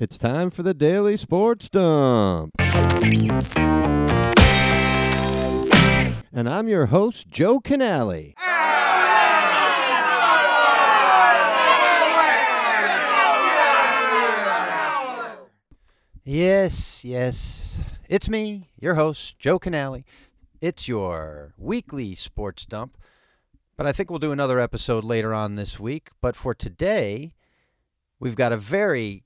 It's 0.00 0.16
time 0.16 0.48
for 0.48 0.62
the 0.62 0.72
Daily 0.72 1.18
Sports 1.18 1.68
Dump. 1.68 2.52
And 6.32 6.48
I'm 6.48 6.68
your 6.68 6.86
host, 6.86 7.28
Joe 7.28 7.60
Canale. 7.60 8.32
Yes, 16.24 17.04
yes. 17.04 17.78
It's 18.08 18.30
me, 18.30 18.70
your 18.80 18.94
host, 18.94 19.38
Joe 19.38 19.58
Canale. 19.58 20.04
It's 20.62 20.88
your 20.88 21.52
weekly 21.58 22.14
sports 22.14 22.64
dump. 22.64 22.96
But 23.76 23.84
I 23.84 23.92
think 23.92 24.08
we'll 24.08 24.18
do 24.18 24.32
another 24.32 24.60
episode 24.60 25.04
later 25.04 25.34
on 25.34 25.56
this 25.56 25.78
week. 25.78 26.08
But 26.22 26.36
for 26.36 26.54
today, 26.54 27.34
we've 28.18 28.34
got 28.34 28.52
a 28.52 28.56
very 28.56 29.24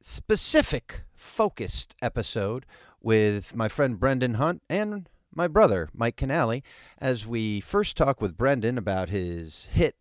specific, 0.00 1.02
focused 1.14 1.94
episode 2.00 2.66
with 3.00 3.54
my 3.54 3.68
friend 3.68 3.98
Brendan 3.98 4.34
Hunt 4.34 4.62
and 4.68 5.08
my 5.34 5.46
brother, 5.46 5.88
Mike 5.94 6.16
Canale, 6.16 6.62
as 6.98 7.26
we 7.26 7.60
first 7.60 7.96
talk 7.96 8.20
with 8.20 8.36
Brendan 8.36 8.76
about 8.78 9.10
his 9.10 9.68
hit 9.72 9.96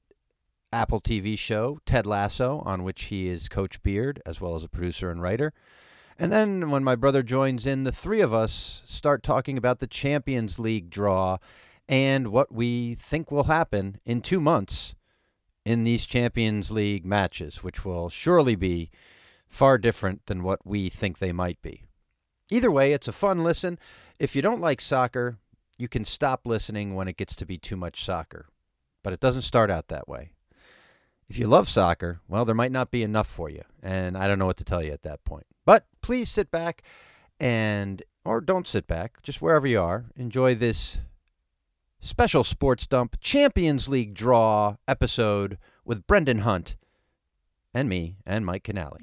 Apple 0.72 1.02
TV 1.02 1.38
show, 1.38 1.80
Ted 1.86 2.06
Lasso, 2.06 2.62
on 2.66 2.84
which 2.84 3.06
he 3.06 3.28
is 3.28 3.50
Coach 3.50 3.82
Beard, 3.84 4.22
as 4.26 4.40
well 4.40 4.56
as 4.56 4.64
a 4.64 4.70
producer 4.70 5.10
and 5.10 5.22
writer. 5.22 5.54
And 6.18 6.32
then 6.32 6.70
when 6.70 6.84
my 6.84 6.96
brother 6.96 7.24
joins 7.24 7.66
in, 7.66 7.84
the 7.86 7.92
three 7.92 8.22
of 8.22 8.34
us 8.34 8.82
start 8.86 9.24
talking 9.24 9.58
about 9.58 9.80
the 9.80 9.88
Champions 9.88 10.60
League 10.60 10.90
draw 10.90 11.38
and 11.88 12.28
what 12.28 12.54
we 12.54 12.96
think 12.96 13.32
will 13.32 13.46
happen 13.46 14.00
in 14.06 14.22
two 14.22 14.40
months 14.40 14.96
in 15.66 15.84
these 15.84 16.06
Champions 16.06 16.72
League 16.72 17.06
matches, 17.06 17.64
which 17.64 17.86
will 17.86 18.10
surely 18.10 18.56
be 18.56 18.90
far 19.50 19.78
different 19.78 20.26
than 20.28 20.44
what 20.44 20.66
we 20.66 20.90
think 20.90 21.18
they 21.18 21.32
might 21.32 21.62
be. 21.62 21.84
Either 22.52 22.72
way, 22.72 22.94
it's 22.94 23.08
a 23.08 23.12
fun 23.12 23.44
listen. 23.44 23.78
If 24.20 24.36
you 24.36 24.42
don't 24.42 24.62
like 24.62 24.82
soccer, 24.82 25.38
you 25.78 25.88
can 25.88 26.06
stop 26.06 26.42
listening 26.46 26.96
when 26.96 27.08
it 27.08 27.18
gets 27.18 27.36
to 27.38 27.46
be 27.46 27.58
too 27.58 27.76
much 27.76 28.04
soccer. 28.04 28.48
But 29.04 29.14
it 29.14 29.20
doesn't 29.20 29.44
start 29.44 29.72
out 29.72 29.88
that 29.88 30.08
way. 30.08 30.32
If 31.28 31.38
you 31.38 31.48
love 31.48 31.70
soccer, 31.70 32.22
well, 32.28 32.44
there 32.44 32.56
might 32.56 32.72
not 32.72 32.92
be 32.92 33.04
enough 33.04 33.28
for 33.28 33.50
you. 33.50 33.64
And 33.82 34.18
I 34.18 34.28
don't 34.28 34.40
know 34.40 34.48
what 34.48 34.58
to 34.58 34.64
tell 34.64 34.84
you 34.84 34.92
at 34.92 35.04
that 35.04 35.24
point. 35.24 35.46
But 35.66 35.86
please 36.02 36.30
sit 36.30 36.50
back 36.50 36.82
and, 37.40 38.02
or 38.26 38.42
don't 38.42 38.68
sit 38.68 38.88
back, 38.88 39.22
just 39.22 39.42
wherever 39.42 39.68
you 39.68 39.80
are, 39.80 40.06
enjoy 40.16 40.56
this 40.56 41.00
special 42.00 42.44
Sports 42.44 42.88
Dump 42.88 43.20
Champions 43.22 43.88
League 43.88 44.14
draw 44.14 44.78
episode 44.88 45.58
with 45.86 46.08
Brendan 46.08 46.40
Hunt 46.40 46.76
and 47.74 47.90
me 47.90 48.16
and 48.26 48.46
Mike 48.46 48.64
Canale. 48.64 48.98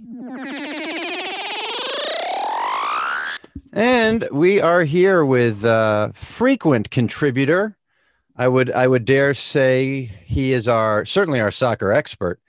And 3.73 4.27
we 4.33 4.61
are 4.61 4.85
here 4.85 5.25
with 5.25 5.65
uh, 5.65 6.13
frequent 6.15 6.91
contributor. 6.91 7.77
I 8.35 8.49
would 8.49 8.71
I 8.71 8.87
would 8.87 9.05
dare 9.05 9.35
say 9.35 10.11
he 10.25 10.53
is 10.53 10.69
our 10.69 11.05
certainly 11.05 11.41
our 11.41 11.51
soccer 11.51 11.93
expert, 11.93 12.41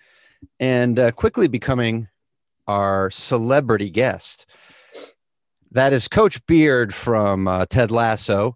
and 0.60 0.98
uh, 0.98 1.12
quickly 1.12 1.48
becoming 1.48 2.08
our 2.68 3.10
celebrity 3.12 3.90
guest. 3.90 4.46
That 5.72 5.92
is 5.92 6.08
Coach 6.08 6.46
Beard 6.46 6.94
from 6.94 7.48
uh, 7.48 7.66
Ted 7.66 7.92
Lasso, 7.92 8.56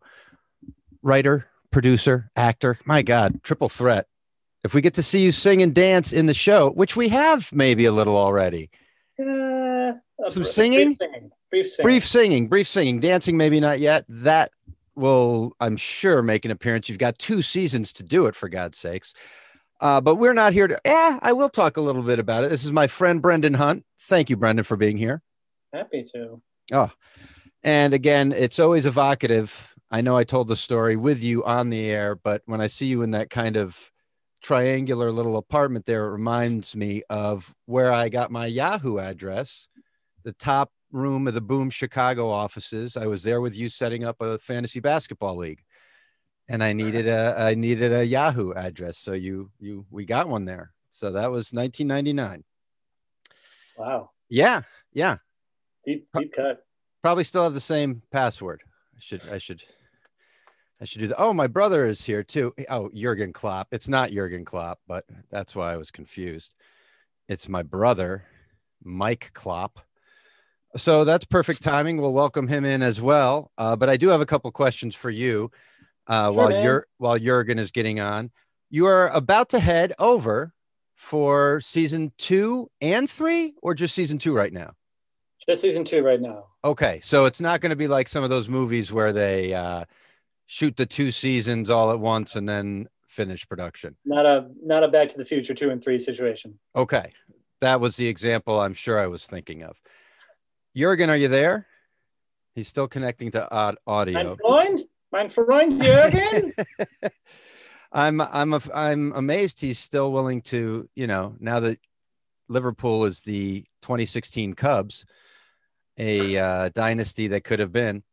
writer, 1.01 1.47
producer, 1.71 2.31
actor. 2.35 2.77
My 2.85 3.01
God, 3.01 3.43
triple 3.43 3.69
threat. 3.69 4.07
If 4.63 4.73
we 4.73 4.81
get 4.81 4.93
to 4.95 5.03
see 5.03 5.21
you 5.23 5.31
sing 5.31 5.61
and 5.61 5.73
dance 5.73 6.13
in 6.13 6.27
the 6.27 6.33
show, 6.33 6.69
which 6.71 6.95
we 6.95 7.09
have 7.09 7.51
maybe 7.51 7.85
a 7.85 7.91
little 7.91 8.15
already, 8.17 8.69
Uh, 9.19 9.93
Some 10.27 10.43
brief 10.43 10.47
singing? 10.47 10.97
singing. 10.99 11.31
Brief 11.49 11.69
singing. 11.71 11.83
brief 11.83 12.07
singing, 12.07 12.47
brief 12.47 12.67
singing, 12.67 12.99
dancing, 12.99 13.37
maybe 13.37 13.59
not 13.59 13.79
yet. 13.79 14.05
That 14.07 14.51
will, 14.95 15.53
I'm 15.59 15.77
sure, 15.77 16.21
make 16.21 16.45
an 16.45 16.51
appearance. 16.51 16.87
You've 16.89 16.97
got 16.97 17.17
two 17.19 17.41
seasons 17.41 17.91
to 17.93 18.03
do 18.03 18.25
it, 18.27 18.35
for 18.35 18.47
God's 18.49 18.77
sakes. 18.77 19.13
Uh, 19.81 19.99
but 19.99 20.15
we're 20.15 20.33
not 20.33 20.53
here 20.53 20.67
to. 20.67 20.79
Yeah, 20.85 21.19
I 21.21 21.33
will 21.33 21.49
talk 21.49 21.75
a 21.77 21.81
little 21.81 22.03
bit 22.03 22.19
about 22.19 22.43
it. 22.43 22.49
This 22.51 22.63
is 22.63 22.71
my 22.71 22.87
friend 22.87 23.21
Brendan 23.21 23.55
Hunt. 23.55 23.83
Thank 24.03 24.29
you, 24.29 24.37
Brendan, 24.37 24.63
for 24.63 24.77
being 24.77 24.97
here. 24.97 25.21
Happy 25.73 26.03
to. 26.13 26.41
Oh, 26.71 26.89
and 27.63 27.93
again, 27.93 28.31
it's 28.31 28.59
always 28.59 28.85
evocative. 28.85 29.75
I 29.89 30.01
know 30.01 30.15
I 30.15 30.23
told 30.23 30.47
the 30.47 30.55
story 30.55 30.95
with 30.95 31.21
you 31.21 31.43
on 31.43 31.69
the 31.69 31.89
air, 31.89 32.15
but 32.15 32.43
when 32.45 32.61
I 32.61 32.67
see 32.67 32.85
you 32.85 33.01
in 33.01 33.11
that 33.11 33.29
kind 33.29 33.57
of 33.57 33.90
triangular 34.41 35.11
little 35.11 35.37
apartment 35.37 35.85
there, 35.85 36.07
it 36.07 36.11
reminds 36.11 36.75
me 36.75 37.03
of 37.09 37.53
where 37.65 37.93
I 37.93 38.09
got 38.09 38.31
my 38.31 38.47
Yahoo 38.47 38.97
address, 38.97 39.69
the 40.23 40.33
top 40.33 40.71
room 40.91 41.27
of 41.27 41.33
the 41.33 41.41
Boom 41.41 41.69
Chicago 41.69 42.29
offices. 42.29 42.97
I 42.97 43.05
was 43.07 43.23
there 43.23 43.41
with 43.41 43.55
you 43.55 43.69
setting 43.69 44.03
up 44.03 44.17
a 44.19 44.37
fantasy 44.37 44.79
basketball 44.79 45.37
league. 45.37 45.61
And 46.49 46.63
I 46.63 46.73
needed 46.73 47.07
a 47.07 47.35
I 47.37 47.55
needed 47.55 47.93
a 47.93 48.05
Yahoo 48.05 48.51
address. 48.51 48.97
So 48.97 49.13
you 49.13 49.51
you 49.59 49.85
we 49.89 50.03
got 50.03 50.27
one 50.27 50.43
there. 50.43 50.73
So 50.89 51.11
that 51.13 51.31
was 51.31 51.53
1999. 51.53 52.43
Wow. 53.77 54.09
Yeah, 54.27 54.63
yeah. 54.91 55.17
Deep, 55.85 56.07
deep 56.13 56.33
cut. 56.33 56.65
probably 57.01 57.23
still 57.23 57.43
have 57.43 57.53
the 57.53 57.61
same 57.61 58.01
password. 58.11 58.63
I 58.95 58.99
should 58.99 59.21
I 59.31 59.37
should 59.37 59.63
I 60.81 60.85
should 60.85 61.01
do 61.01 61.07
that. 61.07 61.21
Oh, 61.21 61.31
my 61.31 61.45
brother 61.45 61.85
is 61.85 62.03
here 62.03 62.23
too. 62.23 62.55
Oh, 62.67 62.89
Jurgen 62.93 63.33
Klopp. 63.33 63.67
It's 63.71 63.87
not 63.87 64.09
Jurgen 64.09 64.43
Klopp, 64.43 64.79
but 64.87 65.05
that's 65.29 65.55
why 65.55 65.71
I 65.71 65.77
was 65.77 65.91
confused. 65.91 66.55
It's 67.29 67.47
my 67.47 67.61
brother, 67.61 68.23
Mike 68.83 69.29
Klopp. 69.33 69.79
So 70.75 71.03
that's 71.03 71.25
perfect 71.25 71.61
timing. 71.61 71.97
We'll 71.97 72.13
welcome 72.13 72.47
him 72.47 72.65
in 72.65 72.81
as 72.81 72.99
well. 72.99 73.51
Uh, 73.59 73.75
but 73.75 73.89
I 73.89 73.97
do 73.97 74.07
have 74.07 74.21
a 74.21 74.25
couple 74.25 74.51
questions 74.51 74.95
for 74.95 75.11
you 75.11 75.51
uh, 76.07 76.27
Sure, 76.27 76.33
while 76.33 76.63
you're 76.63 76.87
while 76.97 77.19
Jurgen 77.19 77.59
is 77.59 77.69
getting 77.71 77.99
on. 77.99 78.31
You 78.71 78.87
are 78.87 79.09
about 79.09 79.49
to 79.49 79.59
head 79.59 79.93
over 79.99 80.53
for 80.95 81.61
season 81.61 82.11
two 82.17 82.71
and 82.79 83.07
three, 83.07 83.53
or 83.61 83.75
just 83.75 83.93
season 83.93 84.17
two 84.17 84.33
right 84.33 84.53
now? 84.53 84.73
Just 85.47 85.61
season 85.61 85.83
two 85.83 86.01
right 86.01 86.21
now. 86.21 86.45
Okay, 86.63 86.99
so 87.03 87.25
it's 87.25 87.41
not 87.41 87.61
going 87.61 87.71
to 87.71 87.75
be 87.75 87.87
like 87.87 88.07
some 88.07 88.23
of 88.23 88.29
those 88.29 88.47
movies 88.47 88.91
where 88.91 89.11
they 89.11 89.53
uh, 89.53 89.85
shoot 90.51 90.75
the 90.75 90.85
two 90.85 91.11
seasons 91.11 91.69
all 91.69 91.91
at 91.91 91.99
once 91.99 92.35
and 92.35 92.47
then 92.47 92.85
finish 93.07 93.47
production. 93.47 93.95
Not 94.03 94.25
a 94.25 94.49
not 94.61 94.83
a 94.83 94.89
Back 94.89 95.07
to 95.09 95.17
the 95.17 95.23
Future 95.23 95.53
two 95.53 95.69
and 95.69 95.81
three 95.81 95.97
situation. 95.97 96.59
Okay, 96.75 97.13
that 97.61 97.79
was 97.79 97.95
the 97.95 98.07
example 98.09 98.59
I'm 98.59 98.73
sure 98.73 98.99
I 98.99 99.07
was 99.07 99.25
thinking 99.25 99.63
of. 99.63 99.77
Jurgen, 100.75 101.09
are 101.09 101.15
you 101.15 101.29
there? 101.29 101.67
He's 102.53 102.67
still 102.67 102.89
connecting 102.89 103.31
to 103.31 103.49
odd 103.49 103.77
Mein 103.87 103.95
audio. 103.95 104.35
Freund, 104.35 104.81
mein 105.13 105.29
Freund 105.29 105.81
Jürgen. 105.81 106.51
I'm 107.93 108.19
I'm 108.19 108.53
a, 108.53 108.61
I'm 108.73 109.13
amazed 109.13 109.61
he's 109.61 109.79
still 109.79 110.11
willing 110.11 110.41
to 110.43 110.89
you 110.95 111.07
know 111.07 111.37
now 111.39 111.61
that 111.61 111.79
Liverpool 112.49 113.05
is 113.05 113.21
the 113.21 113.61
2016 113.83 114.55
Cubs, 114.55 115.05
a 115.97 116.37
uh, 116.37 116.69
dynasty 116.75 117.27
that 117.27 117.45
could 117.45 117.59
have 117.59 117.71
been. 117.71 118.03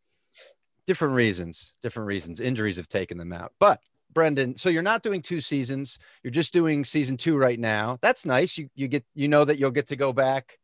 Different 0.89 1.15
reasons, 1.15 1.75
different 1.83 2.09
reasons. 2.09 2.41
Injuries 2.41 2.79
have 2.79 2.89
taken 2.89 3.19
them 3.19 3.33
out. 3.33 3.53
But 3.61 3.81
Brendan, 4.13 4.57
so 4.57 4.71
you're 4.71 4.83
not 4.83 5.03
doing 5.03 5.23
two 5.23 5.41
seasons. 5.41 5.99
You're 6.25 6.31
just 6.33 6.53
doing 6.53 6.85
season 6.85 7.17
two 7.17 7.37
right 7.37 7.61
now. 7.61 7.99
That's 8.01 8.25
nice. 8.27 8.59
You 8.59 8.71
you 8.75 8.89
get 8.89 9.05
you 9.15 9.29
know 9.29 9.45
that 9.45 9.59
you'll 9.59 9.71
get 9.71 9.89
to 9.89 9.97
go 9.97 10.13
back 10.13 10.59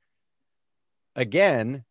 again, 1.14 1.84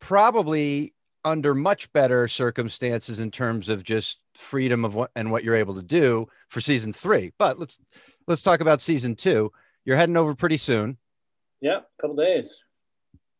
probably 0.00 0.94
under 1.24 1.54
much 1.54 1.92
better 1.92 2.28
circumstances 2.28 3.18
in 3.18 3.30
terms 3.30 3.68
of 3.68 3.82
just 3.82 4.20
freedom 4.34 4.84
of 4.84 4.94
what 4.94 5.10
and 5.16 5.30
what 5.30 5.42
you're 5.42 5.54
able 5.56 5.74
to 5.74 5.82
do 5.82 6.28
for 6.48 6.60
season 6.60 6.92
three. 6.92 7.32
But 7.38 7.58
let's 7.58 7.78
let's 8.26 8.42
talk 8.42 8.60
about 8.60 8.80
season 8.80 9.16
two. 9.16 9.50
You're 9.84 9.96
heading 9.96 10.16
over 10.16 10.34
pretty 10.34 10.56
soon. 10.56 10.98
yeah, 11.60 11.78
a 11.78 12.00
couple 12.00 12.16
days. 12.16 12.63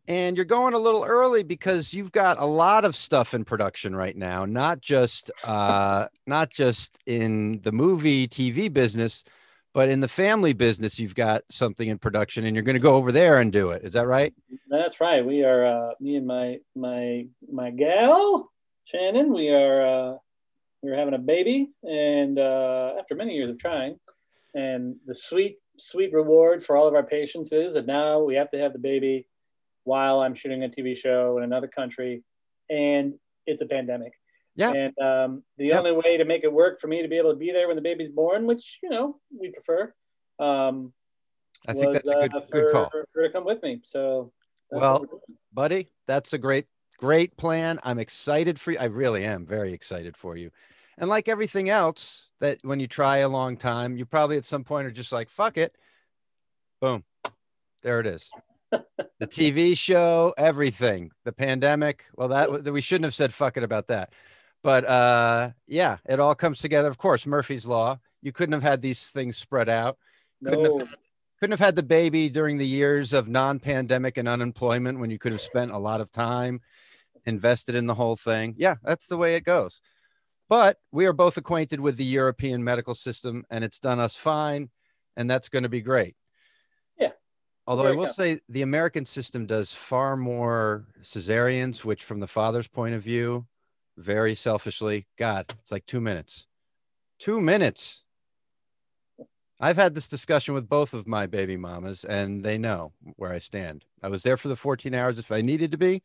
And 0.07 0.37
you're 0.37 0.45
going 0.45 0.75
a 0.75 0.79
little 0.79 1.05
early 1.05 1.43
because 1.43 1.95
you've 1.95 2.13
got 2.13 2.39
a 2.39 2.45
lot 2.45 2.85
of 2.85 2.95
stuff 2.95 3.35
in 3.35 3.45
production 3.45 3.95
right 3.95 4.17
now 4.17 4.45
not 4.45 4.81
just 4.81 5.31
uh 5.45 6.07
not 6.27 6.51
just 6.51 6.99
in 7.07 7.61
the 7.63 7.73
movie 7.73 8.29
tv 8.29 8.73
business 8.73 9.25
but 9.73 9.89
in 9.89 10.01
the 10.01 10.09
family 10.09 10.53
business 10.53 10.99
you've 10.99 11.15
got 11.15 11.43
something 11.51 11.89
in 11.89 11.99
production 11.99 12.45
and 12.45 12.55
you're 12.55 12.63
going 12.63 12.75
to 12.75 12.81
go 12.81 12.95
over 12.95 13.11
there 13.13 13.39
and 13.39 13.53
do 13.53 13.71
it 13.71 13.83
is 13.83 13.95
that 13.95 14.07
right 14.07 14.35
That's 14.75 15.01
right. 15.01 15.25
We 15.25 15.45
are 15.45 15.65
uh, 15.65 15.95
me 16.01 16.17
and 16.17 16.27
my 16.27 16.59
my 16.75 17.27
my 17.51 17.71
gal 17.71 18.51
Shannon. 18.87 19.33
We 19.33 19.49
are 19.51 19.83
uh, 19.87 20.17
we're 20.83 20.97
having 20.97 21.15
a 21.15 21.19
baby, 21.19 21.71
and 21.83 22.39
uh, 22.39 22.95
after 22.99 23.15
many 23.15 23.35
years 23.35 23.51
of 23.51 23.59
trying, 23.59 23.99
and 24.55 24.97
the 25.07 25.15
sweet 25.15 25.59
sweet 25.79 26.13
reward 26.13 26.65
for 26.65 26.77
all 26.77 26.89
of 26.89 26.95
our 26.95 27.03
patience 27.05 27.53
is 27.53 27.75
that 27.75 27.87
now 27.87 28.21
we 28.21 28.35
have 28.35 28.51
to 28.51 28.59
have 28.59 28.73
the 28.73 28.79
baby 28.79 29.27
while 29.85 30.21
I'm 30.21 30.35
shooting 30.35 30.65
a 30.65 30.69
TV 30.69 30.97
show 30.97 31.39
in 31.39 31.45
another 31.45 31.69
country, 31.69 32.23
and 32.71 33.15
it's 33.47 33.63
a 33.63 33.67
pandemic. 33.67 34.13
Yeah. 34.57 34.73
And 34.73 34.99
um, 34.99 35.43
the 35.59 35.67
Yep. 35.67 35.79
only 35.79 35.93
way 35.93 36.17
to 36.17 36.25
make 36.25 36.45
it 36.45 36.53
work 36.53 36.81
for 36.81 36.87
me 36.87 37.03
to 37.03 37.09
be 37.09 37.17
able 37.19 37.31
to 37.33 37.37
be 37.39 37.51
there 37.53 37.67
when 37.67 37.77
the 37.77 37.83
baby's 37.83 38.09
born, 38.09 38.47
which 38.47 38.79
you 38.83 38.89
know 38.91 39.19
we 39.39 39.51
prefer, 39.51 39.93
um, 40.39 40.93
i 41.67 41.73
think 41.73 41.87
was, 41.87 41.95
that's 41.97 42.09
a 42.09 42.29
good 42.29 42.35
uh, 42.35 42.41
good 42.51 42.73
call 42.73 42.91
For 42.91 43.07
her 43.15 43.27
to 43.27 43.33
come 43.33 43.45
with 43.45 43.63
me. 43.63 43.81
So 43.85 44.33
Well- 44.71 44.93
what 44.93 45.01
we're 45.03 45.07
doing. 45.07 45.39
buddy. 45.53 45.89
That's 46.07 46.33
a 46.35 46.39
great, 46.39 46.67
great 46.99 47.37
plan. 47.37 47.81
I'm 47.83 47.99
excited 47.99 48.61
for 48.61 48.73
you. 48.73 48.79
I 48.79 48.85
really 48.85 49.25
am 49.25 49.45
very 49.47 49.73
excited 49.73 50.17
for 50.17 50.37
you. 50.37 50.51
And 50.99 51.09
like 51.11 51.29
everything 51.29 51.69
else, 51.71 52.31
that 52.41 52.59
when 52.63 52.79
you 52.79 52.87
try 52.87 53.19
a 53.19 53.29
long 53.29 53.57
time, 53.57 53.97
you 53.97 54.05
probably 54.05 54.37
at 54.37 54.45
some 54.45 54.63
point 54.65 54.87
are 54.87 54.91
just 54.93 55.13
like, 55.13 55.29
fuck 55.29 55.57
it. 55.57 55.75
Boom. 56.81 57.05
There 57.83 57.99
it 58.01 58.07
is. 58.07 58.31
The 59.19 59.27
TV 59.27 59.77
show, 59.77 60.35
everything, 60.37 61.11
the 61.25 61.33
pandemic. 61.33 62.05
Well, 62.17 62.29
that 62.29 62.73
we 62.73 62.81
shouldn't 62.81 63.05
have 63.05 63.15
said 63.15 63.33
fuck 63.33 63.57
it 63.57 63.63
about 63.63 63.89
that. 63.89 64.13
But 64.63 64.85
uh, 64.87 65.51
yeah, 65.67 65.99
it 66.09 66.21
all 66.21 66.35
comes 66.35 66.59
together. 66.59 66.89
Of 66.89 66.99
course, 66.99 67.27
Murphy's 67.27 67.67
Law. 67.67 67.99
You 68.23 68.33
couldn't 68.33 68.55
have 68.55 68.63
had 68.63 68.81
these 68.81 69.11
things 69.11 69.37
spread 69.37 69.69
out. 69.69 69.99
couldn't 70.43 70.65
have 70.65 70.75
no, 70.81 70.89
couldn't 71.39 71.53
have 71.53 71.61
had 71.61 71.77
the 71.77 71.83
baby 71.83 72.31
during 72.31 72.57
the 72.57 72.67
years 72.67 73.13
of 73.13 73.29
non-pandemic 73.29 74.17
and 74.17 74.29
unemployment 74.29 74.99
when 74.99 75.11
you 75.11 75.19
could 75.19 75.33
have 75.33 75.41
spent 75.41 75.73
a 75.73 75.79
lot 75.79 76.01
of 76.01 76.11
time 76.11 76.61
invested 77.27 77.75
in 77.75 77.87
the 77.87 77.95
whole 77.95 78.17
thing. 78.17 78.55
Yeah, 78.57 78.77
that's 78.83 79.09
the 79.09 79.17
way 79.17 79.35
it 79.35 79.45
goes. 79.45 79.83
But 80.49 80.79
we 80.93 81.07
are 81.07 81.13
both 81.13 81.37
acquainted 81.37 81.81
with 81.81 81.97
the 81.97 82.05
European 82.05 82.65
medical 82.65 82.95
system 82.95 83.45
and 83.51 83.65
it's 83.65 83.79
done 83.79 84.01
us 84.01 84.15
fine 84.15 84.71
and 85.17 85.31
that's 85.31 85.49
going 85.49 85.63
to 85.63 85.69
be 85.69 85.81
great. 85.81 86.17
Although 87.67 87.87
I 87.87 87.93
will 87.93 88.07
go. 88.07 88.13
say 88.13 88.41
the 88.49 88.63
American 88.63 89.05
system 89.05 89.47
does 89.47 89.73
far 89.73 90.17
more 90.17 90.85
cesareans, 91.03 91.85
which 91.85 92.05
from 92.05 92.21
the 92.21 92.27
father's 92.27 92.69
point 92.69 92.95
of 92.95 93.03
view, 93.03 93.47
very 93.97 94.35
selfishly, 94.35 95.07
God, 95.17 95.47
it's 95.61 95.73
like 95.73 95.87
2 95.87 96.01
minutes. 96.01 96.47
2 97.21 97.41
minutes. 97.41 98.03
I've 99.61 99.77
had 99.77 99.95
this 99.95 100.09
discussion 100.09 100.53
with 100.53 100.69
both 100.69 100.93
of 100.93 101.07
my 101.07 101.27
baby 101.27 101.57
mamas, 101.57 102.05
and 102.05 102.45
they 102.45 102.59
know 102.59 102.93
where 103.17 103.33
I 103.33 103.39
stand. 103.39 103.85
I 104.03 104.09
was 104.09 104.23
there 104.23 104.37
for 104.37 104.49
the 104.49 104.57
14 104.57 104.93
hours 104.95 105.19
if 105.19 105.33
I 105.33 105.41
needed 105.41 105.71
to 105.71 105.79
be, 105.79 106.03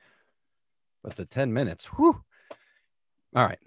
but 1.04 1.16
the 1.16 1.26
10 1.26 1.52
minutes, 1.52 1.86
whew. 1.86 2.24
All 3.36 3.46
right. 3.46 3.60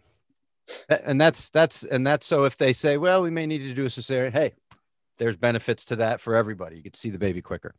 And 0.88 1.20
that's 1.20 1.50
that's 1.50 1.82
and 1.82 2.06
that's 2.06 2.24
so 2.24 2.44
if 2.44 2.56
they 2.56 2.72
say, 2.72 2.96
well, 2.96 3.22
we 3.22 3.30
may 3.30 3.46
need 3.46 3.58
to 3.58 3.74
do 3.74 3.84
a 3.84 3.88
cesarean, 3.88 4.32
hey, 4.32 4.54
there's 5.22 5.36
benefits 5.36 5.84
to 5.86 5.96
that 5.96 6.20
for 6.20 6.34
everybody. 6.34 6.76
You 6.76 6.82
get 6.82 6.94
to 6.94 7.00
see 7.00 7.10
the 7.10 7.18
baby 7.18 7.40
quicker. 7.40 7.74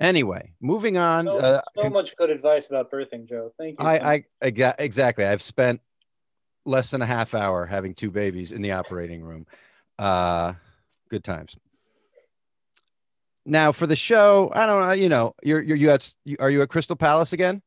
Anyway, 0.00 0.54
moving 0.60 0.96
on. 0.96 1.26
so, 1.26 1.36
uh, 1.36 1.60
so 1.76 1.90
much 1.90 2.16
good 2.16 2.30
advice 2.30 2.70
about 2.70 2.90
birthing, 2.90 3.28
Joe. 3.28 3.52
Thank 3.58 3.78
you. 3.78 3.86
I, 3.86 4.12
I, 4.12 4.24
I 4.40 4.50
got 4.50 4.76
exactly. 4.78 5.24
I've 5.24 5.42
spent 5.42 5.80
less 6.64 6.90
than 6.90 7.02
a 7.02 7.06
half 7.06 7.34
hour 7.34 7.66
having 7.66 7.94
two 7.94 8.10
babies 8.10 8.52
in 8.52 8.62
the 8.62 8.72
operating 8.72 9.22
room. 9.22 9.46
Uh, 9.98 10.54
good 11.10 11.22
times. 11.22 11.56
Now 13.44 13.72
for 13.72 13.86
the 13.86 13.96
show, 13.96 14.50
I 14.54 14.66
don't 14.66 14.86
know. 14.86 14.92
You 14.92 15.08
know, 15.10 15.34
you're 15.42 15.60
you're 15.60 15.76
you 15.76 15.90
at 15.90 16.10
you, 16.24 16.36
are 16.40 16.48
you 16.48 16.62
at 16.62 16.70
Crystal 16.70 16.96
Palace 16.96 17.34
again? 17.34 17.60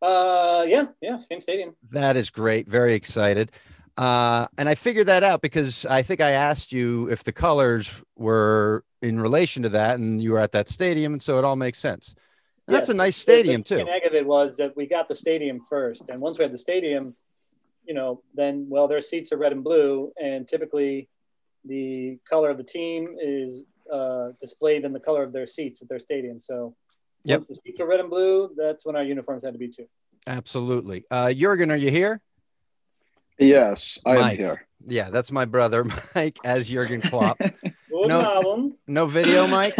Uh, 0.00 0.64
yeah, 0.66 0.86
yeah, 1.02 1.16
same 1.18 1.40
stadium. 1.40 1.76
That 1.90 2.16
is 2.16 2.30
great. 2.30 2.68
Very 2.68 2.94
excited. 2.94 3.52
Uh, 3.96 4.46
and 4.58 4.68
I 4.68 4.74
figured 4.74 5.06
that 5.06 5.22
out 5.22 5.40
because 5.40 5.86
I 5.86 6.02
think 6.02 6.20
I 6.20 6.32
asked 6.32 6.72
you 6.72 7.08
if 7.10 7.22
the 7.22 7.32
colors 7.32 7.90
were 8.16 8.84
in 9.02 9.20
relation 9.20 9.62
to 9.62 9.68
that, 9.70 9.98
and 9.98 10.22
you 10.22 10.32
were 10.32 10.40
at 10.40 10.52
that 10.52 10.68
stadium, 10.68 11.12
and 11.12 11.22
so 11.22 11.38
it 11.38 11.44
all 11.44 11.56
makes 11.56 11.78
sense. 11.78 12.14
And 12.66 12.74
That's 12.74 12.88
a 12.88 12.94
nice 12.94 13.16
the- 13.16 13.20
stadium 13.22 13.62
the 13.62 13.68
too. 13.68 13.78
kinetic 13.78 14.04
of 14.06 14.14
it 14.14 14.26
was 14.26 14.56
that 14.56 14.74
we 14.76 14.86
got 14.86 15.06
the 15.06 15.14
stadium 15.14 15.60
first, 15.60 16.08
and 16.08 16.20
once 16.20 16.38
we 16.38 16.42
had 16.44 16.52
the 16.52 16.58
stadium, 16.58 17.14
you 17.86 17.94
know, 17.94 18.22
then 18.34 18.66
well, 18.68 18.88
their 18.88 19.00
seats 19.02 19.30
are 19.32 19.36
red 19.36 19.52
and 19.52 19.62
blue, 19.62 20.12
and 20.20 20.48
typically, 20.48 21.08
the 21.66 22.18
color 22.28 22.50
of 22.50 22.56
the 22.56 22.64
team 22.64 23.16
is 23.20 23.62
uh, 23.92 24.28
displayed 24.40 24.84
in 24.84 24.92
the 24.92 25.00
color 25.00 25.22
of 25.22 25.32
their 25.32 25.46
seats 25.46 25.82
at 25.82 25.88
their 25.88 25.98
stadium. 26.00 26.40
So, 26.40 26.74
Yep. 27.26 27.36
once 27.38 27.48
the 27.48 27.54
seats 27.54 27.80
are 27.80 27.86
red 27.86 28.00
and 28.00 28.10
blue, 28.10 28.50
that's 28.56 28.84
when 28.84 28.96
our 28.96 29.02
uniforms 29.04 29.44
had 29.44 29.52
to 29.54 29.58
be 29.58 29.68
too. 29.68 29.86
Absolutely. 30.26 31.04
Uh, 31.10 31.32
Jurgen, 31.32 31.70
are 31.70 31.76
you 31.76 31.90
here? 31.90 32.20
Yes, 33.38 33.98
I 34.06 34.14
Mike. 34.14 34.32
am 34.32 34.44
here. 34.44 34.66
Yeah, 34.86 35.10
that's 35.10 35.32
my 35.32 35.44
brother, 35.44 35.84
Mike, 36.14 36.38
as 36.44 36.68
Jurgen 36.68 37.00
Klopp. 37.00 37.38
Good 37.40 38.08
No. 38.08 38.20
album. 38.22 38.76
No 38.86 39.06
video, 39.06 39.46
Mike. 39.46 39.74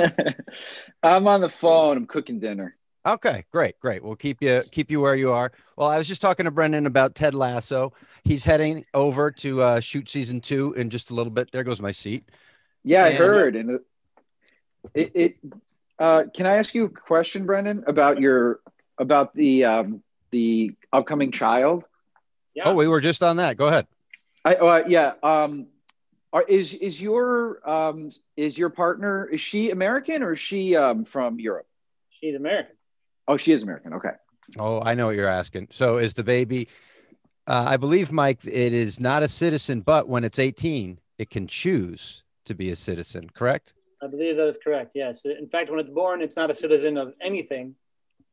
I'm 1.03 1.27
on 1.29 1.41
the 1.41 1.49
phone. 1.49 1.97
I'm 1.97 2.06
cooking 2.06 2.41
dinner. 2.41 2.77
Okay, 3.06 3.45
great, 3.53 3.79
great. 3.81 4.03
We'll 4.03 4.17
keep 4.17 4.41
you 4.41 4.62
keep 4.73 4.91
you 4.91 4.99
where 5.01 5.15
you 5.15 5.31
are. 5.31 5.53
Well, 5.77 5.89
I 5.89 5.99
was 5.99 6.09
just 6.09 6.23
talking 6.23 6.45
to 6.45 6.51
Brendan 6.51 6.87
about 6.87 7.15
Ted 7.15 7.35
Lasso. 7.35 7.93
He's 8.25 8.45
heading 8.45 8.87
over 8.95 9.31
to 9.33 9.61
uh, 9.62 9.81
shoot 9.81 10.09
season 10.09 10.41
two 10.41 10.73
in 10.73 10.89
just 10.89 11.11
a 11.11 11.15
little 11.15 11.31
bit. 11.31 11.53
There 11.53 11.65
goes 11.65 11.83
my 11.83 11.91
seat. 11.91 12.25
Yeah, 12.83 13.05
I 13.05 13.11
heard. 13.12 13.56
And 13.56 13.71
it, 13.73 13.83
it, 14.95 15.12
it 15.15 15.37
uh, 15.99 16.25
can 16.35 16.47
I 16.47 16.56
ask 16.56 16.75
you 16.75 16.85
a 16.85 16.89
question, 16.89 17.45
Brendan, 17.45 17.85
about 17.87 18.23
your 18.23 18.61
about 18.97 19.35
the 19.35 19.67
um, 19.67 20.03
the 20.31 20.73
upcoming 20.91 21.31
child? 21.31 21.85
Yeah. 22.55 22.65
Oh, 22.67 22.75
we 22.75 22.89
were 22.89 23.01
just 23.01 23.23
on 23.23 23.37
that. 23.39 23.56
Go 23.56 23.67
ahead. 23.67 23.87
I 24.45 24.55
uh, 24.55 24.85
yeah. 24.87 25.15
Um, 25.23 25.67
are, 26.33 26.43
is 26.43 26.75
is 26.75 27.01
your 27.01 27.69
um, 27.69 28.11
is 28.37 28.59
your 28.59 28.71
partner 28.71 29.27
is 29.27 29.41
she 29.41 29.71
American 29.71 30.23
or 30.23 30.33
is 30.33 30.41
she 30.41 30.77
um, 30.77 31.05
from 31.05 31.39
Europe? 31.39 31.67
She's 32.21 32.35
American. 32.35 32.77
Oh, 33.27 33.37
she 33.37 33.53
is 33.53 33.62
American. 33.62 33.95
Okay. 33.95 34.11
Oh, 34.59 34.81
I 34.83 34.95
know 34.95 35.06
what 35.06 35.17
you're 35.17 35.29
asking. 35.29 35.69
So, 35.71 35.99
is 35.99 36.15
the 36.15 36.25
baby? 36.25 36.69
Uh, 37.47 37.65
I 37.69 37.77
believe, 37.77 38.12
Mike, 38.12 38.45
it 38.45 38.73
is 38.73 39.01
not 39.01 39.23
a 39.23 39.29
citizen, 39.29 39.81
but 39.81 40.09
when 40.09 40.25
it's 40.25 40.39
18, 40.39 40.99
it 41.19 41.31
can 41.31 41.47
choose 41.47 42.23
to 42.47 42.55
be 42.55 42.71
a 42.71 42.77
citizen. 42.77 43.29
Correct? 43.31 43.75
I 44.03 44.06
believe 44.06 44.37
that 44.37 44.49
is 44.49 44.59
correct. 44.62 44.93
Yes. 44.95 45.25
In 45.25 45.49
fact, 45.49 45.71
when 45.71 45.81
it's 45.81 45.91
born, 45.91 46.21
it's 46.21 46.37
not 46.37 46.51
a 46.51 46.55
citizen 46.55 46.97
of 46.97 47.15
anything 47.23 47.75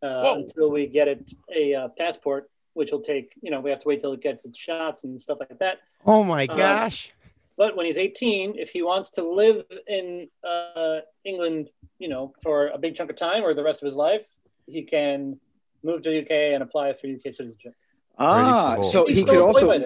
uh, 0.03 0.35
until 0.35 0.69
we 0.69 0.87
get 0.87 1.07
it 1.07 1.31
a 1.55 1.75
uh, 1.75 1.87
passport, 1.97 2.49
which 2.73 2.91
will 2.91 3.01
take, 3.01 3.33
you 3.41 3.51
know, 3.51 3.59
we 3.59 3.69
have 3.69 3.79
to 3.79 3.87
wait 3.87 4.01
till 4.01 4.13
it 4.13 4.21
gets 4.21 4.45
its 4.45 4.57
shots 4.57 5.03
and 5.03 5.21
stuff 5.21 5.37
like 5.39 5.59
that. 5.59 5.79
Oh 6.05 6.23
my 6.23 6.45
Um, 6.47 6.57
gosh! 6.57 7.11
But 7.57 7.75
when 7.75 7.85
he's 7.85 7.97
18, 7.97 8.57
if 8.57 8.69
he 8.69 8.81
wants 8.81 9.11
to 9.11 9.23
live 9.23 9.65
in 9.87 10.27
uh, 10.47 10.99
England, 11.25 11.69
you 11.99 12.07
know, 12.09 12.33
for 12.43 12.67
a 12.67 12.77
big 12.77 12.95
chunk 12.95 13.09
of 13.09 13.15
time 13.17 13.43
or 13.43 13.53
the 13.53 13.63
rest 13.63 13.81
of 13.81 13.85
his 13.85 13.95
life, 13.95 14.25
he 14.67 14.83
can 14.83 15.39
move 15.83 16.01
to 16.03 16.09
the 16.09 16.19
UK 16.21 16.53
and 16.53 16.63
apply 16.63 16.93
for 16.93 17.07
UK 17.07 17.33
citizenship. 17.33 17.75
Ah, 18.17 18.75
cool. 18.75 18.83
so 18.83 19.05
He's 19.05 19.17
he 19.17 19.23
could 19.25 19.39
also 19.39 19.85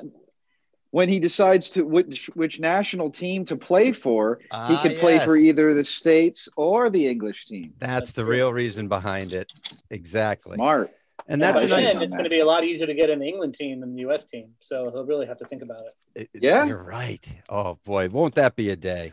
when 0.92 1.10
he 1.10 1.20
decides 1.20 1.70
to 1.72 1.84
which 1.84 2.28
which 2.36 2.60
national 2.60 3.10
team 3.10 3.44
to 3.46 3.58
play 3.58 3.92
for, 3.92 4.40
he 4.42 4.48
Ah, 4.52 4.80
could 4.82 4.98
play 4.98 5.20
for 5.20 5.36
either 5.36 5.74
the 5.74 5.84
states 5.84 6.48
or 6.56 6.90
the 6.90 7.06
English 7.08 7.48
team. 7.48 7.74
That's 7.80 7.94
That's 7.94 8.12
the 8.14 8.22
true. 8.22 8.32
real 8.32 8.54
reason 8.54 8.88
behind 8.88 9.34
it. 9.34 9.52
Exactly. 9.90 10.56
Smart. 10.56 10.92
And 11.28 11.42
that's 11.42 11.62
a 11.64 11.68
nice. 11.68 11.94
then 11.94 12.04
it's 12.04 12.12
going 12.12 12.24
to 12.24 12.30
be 12.30 12.42
a 12.42 12.46
lot 12.46 12.64
easier 12.64 12.86
to 12.86 12.94
get 12.94 13.10
an 13.10 13.24
England 13.24 13.56
team 13.56 13.80
than 13.80 13.96
the 13.96 14.02
US 14.02 14.26
team. 14.26 14.50
So 14.60 14.92
he'll 14.92 15.06
really 15.06 15.26
have 15.26 15.38
to 15.38 15.46
think 15.46 15.62
about 15.64 15.84
it. 15.86 16.22
It- 16.22 16.30
it- 16.34 16.44
Yeah. 16.44 16.66
You're 16.66 16.84
right. 16.84 17.26
Oh 17.50 17.80
boy, 17.84 18.10
won't 18.10 18.36
that 18.36 18.56
be 18.56 18.70
a 18.70 18.76
day? 18.76 19.12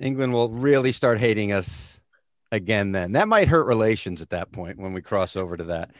England 0.00 0.32
will 0.32 0.48
really 0.48 0.92
start 0.92 1.18
hating 1.18 1.52
us 1.52 2.00
again 2.52 2.92
then. 2.92 3.12
That 3.12 3.28
might 3.28 3.48
hurt 3.48 3.66
relations 3.66 4.22
at 4.22 4.30
that 4.30 4.52
point 4.52 4.78
when 4.78 4.92
we 4.92 5.02
cross 5.02 5.36
over 5.36 5.56
to 5.56 5.64
that. 5.64 5.90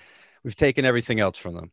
We've 0.44 0.56
taken 0.56 0.84
everything 0.84 1.20
else 1.20 1.36
from 1.36 1.54
them. 1.54 1.72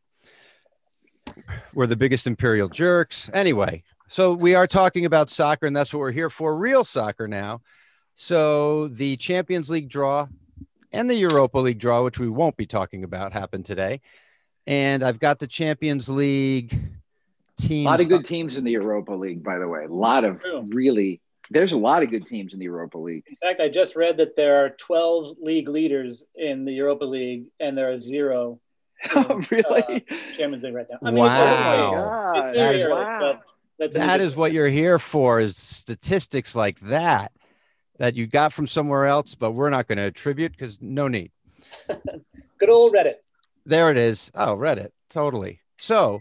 We're 1.72 1.86
the 1.86 1.96
biggest 1.96 2.26
imperial 2.26 2.68
jerks. 2.68 3.30
Anyway, 3.32 3.84
so 4.08 4.32
we 4.32 4.54
are 4.54 4.66
talking 4.66 5.04
about 5.04 5.30
soccer, 5.30 5.66
and 5.66 5.76
that's 5.76 5.92
what 5.92 6.00
we're 6.00 6.10
here 6.12 6.30
for 6.30 6.56
real 6.56 6.84
soccer 6.84 7.26
now. 7.28 7.62
So 8.14 8.88
the 8.88 9.16
Champions 9.16 9.68
League 9.70 9.88
draw 9.88 10.28
and 10.92 11.08
the 11.10 11.14
Europa 11.16 11.58
League 11.58 11.78
draw, 11.78 12.02
which 12.04 12.18
we 12.18 12.28
won't 12.28 12.56
be 12.56 12.66
talking 12.66 13.04
about, 13.04 13.32
happened 13.32 13.64
today. 13.66 14.00
And 14.66 15.02
I've 15.02 15.18
got 15.18 15.38
the 15.38 15.46
Champions 15.46 16.08
League 16.08 16.78
team. 17.58 17.86
A 17.86 17.90
lot 17.90 18.00
of 18.00 18.08
good 18.08 18.24
teams 18.24 18.56
in 18.56 18.64
the 18.64 18.72
Europa 18.72 19.12
League, 19.12 19.42
by 19.44 19.58
the 19.58 19.68
way. 19.68 19.84
A 19.84 19.92
lot 19.92 20.24
of 20.24 20.40
really. 20.68 21.20
There's 21.48 21.70
a 21.72 21.78
lot 21.78 22.02
of 22.02 22.10
good 22.10 22.26
teams 22.26 22.54
in 22.54 22.58
the 22.58 22.64
Europa 22.64 22.98
League. 22.98 23.22
In 23.28 23.36
fact, 23.40 23.60
I 23.60 23.68
just 23.68 23.94
read 23.94 24.16
that 24.16 24.34
there 24.34 24.64
are 24.64 24.70
12 24.70 25.36
league 25.40 25.68
leaders 25.68 26.24
in 26.34 26.64
the 26.64 26.72
Europa 26.72 27.04
League, 27.04 27.44
and 27.60 27.78
there 27.78 27.92
are 27.92 27.98
zero 27.98 28.58
Oh, 29.14 29.40
really? 29.52 30.04
Champions 30.36 30.64
League 30.64 30.74
right 30.74 30.86
now. 30.90 30.98
I 31.08 31.12
Wow. 31.12 31.26
it's 31.28 31.36
early. 31.36 31.92
oh 31.92 31.92
my 31.92 31.94
God. 31.94 32.48
It's 32.48 32.56
That 32.56 32.64
very 32.64 32.78
is- 32.78 32.84
early, 32.86 32.92
wow. 33.04 33.40
that's 33.78 33.94
that 33.94 34.20
is 34.20 34.34
what 34.34 34.52
you're 34.52 34.68
here 34.68 34.98
for 34.98 35.38
is 35.38 35.56
statistics 35.56 36.56
like 36.56 36.80
that 36.80 37.30
that 37.98 38.14
you 38.16 38.26
got 38.26 38.52
from 38.52 38.66
somewhere 38.66 39.06
else 39.06 39.34
but 39.34 39.52
we're 39.52 39.70
not 39.70 39.86
going 39.88 39.96
to 39.98 40.04
attribute 40.04 40.52
because 40.52 40.78
no 40.80 41.08
need 41.08 41.30
good 42.58 42.68
old 42.70 42.92
Reddit. 42.92 43.14
there 43.64 43.90
it 43.90 43.96
is 43.96 44.30
oh 44.34 44.54
reddit 44.56 44.90
totally 45.10 45.60
so 45.78 46.20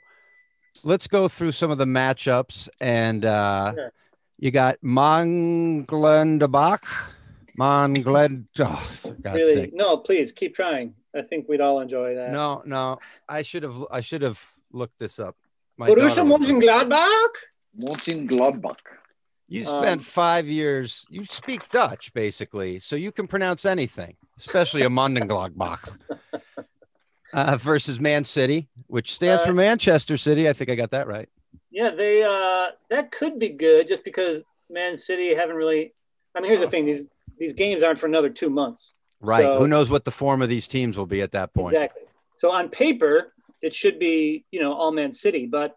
let's 0.84 1.08
go 1.08 1.28
through 1.28 1.52
some 1.52 1.72
of 1.72 1.78
the 1.78 1.86
matchups 1.86 2.68
and 2.80 3.26
uh 3.26 3.74
Sure. 3.74 3.92
you 4.40 4.52
got 4.52 4.78
Mönchengladbach 4.84 7.12
Mongled 7.58 8.46
oh 8.60 8.76
for 8.76 9.14
god's 9.14 9.36
Really? 9.38 9.54
sake 9.54 9.72
No, 9.74 9.96
please 9.98 10.32
keep 10.34 10.54
trying. 10.56 10.94
I 11.16 11.22
think 11.22 11.48
we'd 11.48 11.62
all 11.62 11.80
enjoy 11.80 12.16
that. 12.16 12.32
no 12.32 12.62
no 12.66 13.00
i 13.30 13.42
should 13.42 13.64
have 13.64 13.86
i 13.92 14.02
should 14.02 14.22
have 14.22 14.42
looked 14.72 15.00
this 15.00 15.20
up 15.20 15.36
My 15.78 15.88
Borussia 15.90 16.24
Mönchengladbach. 16.26 17.34
Mönchengladbach. 17.80 18.78
You 19.48 19.64
spent 19.64 19.86
Um, 19.88 20.00
five 20.00 20.48
years. 20.48 21.06
You 21.10 21.24
speak 21.26 21.70
Dutch, 21.70 22.14
basically, 22.14 22.80
so 22.80 22.96
you 22.96 23.12
can 23.12 23.28
pronounce 23.28 23.66
anything, 23.66 24.16
especially 24.38 24.82
a 24.84 24.90
Mondenglagbach. 24.90 25.98
Uh, 27.34 27.58
versus 27.58 28.00
Man 28.00 28.24
City, 28.24 28.70
which 28.88 29.14
stands 29.14 29.44
Uh, 29.44 29.48
for 29.48 29.54
Manchester 29.54 30.16
City. 30.16 30.48
I 30.48 30.54
think 30.54 30.70
I 30.70 30.76
got 30.76 30.92
that 30.92 31.06
right. 31.06 31.28
Yeah, 31.70 31.90
they 31.90 32.24
uh 32.24 32.68
that 32.90 33.12
could 33.12 33.40
be 33.40 33.50
good 33.50 33.90
just 33.90 34.06
because 34.06 34.42
Man 34.70 34.96
City 34.96 35.36
haven't 35.36 35.58
really 35.58 35.94
I 36.34 36.40
mean 36.40 36.50
here's 36.50 36.62
the 36.62 36.70
thing, 36.70 36.86
these 36.86 37.08
these 37.38 37.52
games 37.52 37.84
aren't 37.84 38.00
for 38.00 38.06
another 38.06 38.30
two 38.30 38.50
months. 38.50 38.94
Right. 39.20 39.42
So- 39.42 39.58
Who 39.60 39.68
knows 39.68 39.90
what 39.90 40.06
the 40.06 40.12
form 40.12 40.42
of 40.42 40.48
these 40.48 40.66
teams 40.66 40.98
will 40.98 41.08
be 41.08 41.22
at 41.22 41.34
that 41.34 41.54
point? 41.54 41.74
Exactly. 41.74 42.04
So 42.38 42.52
on 42.52 42.70
paper, 42.70 43.34
it 43.62 43.74
should 43.74 44.00
be, 44.00 44.46
you 44.52 44.62
know, 44.62 44.72
all 44.72 44.92
Man 44.94 45.12
City, 45.12 45.46
but 45.46 45.76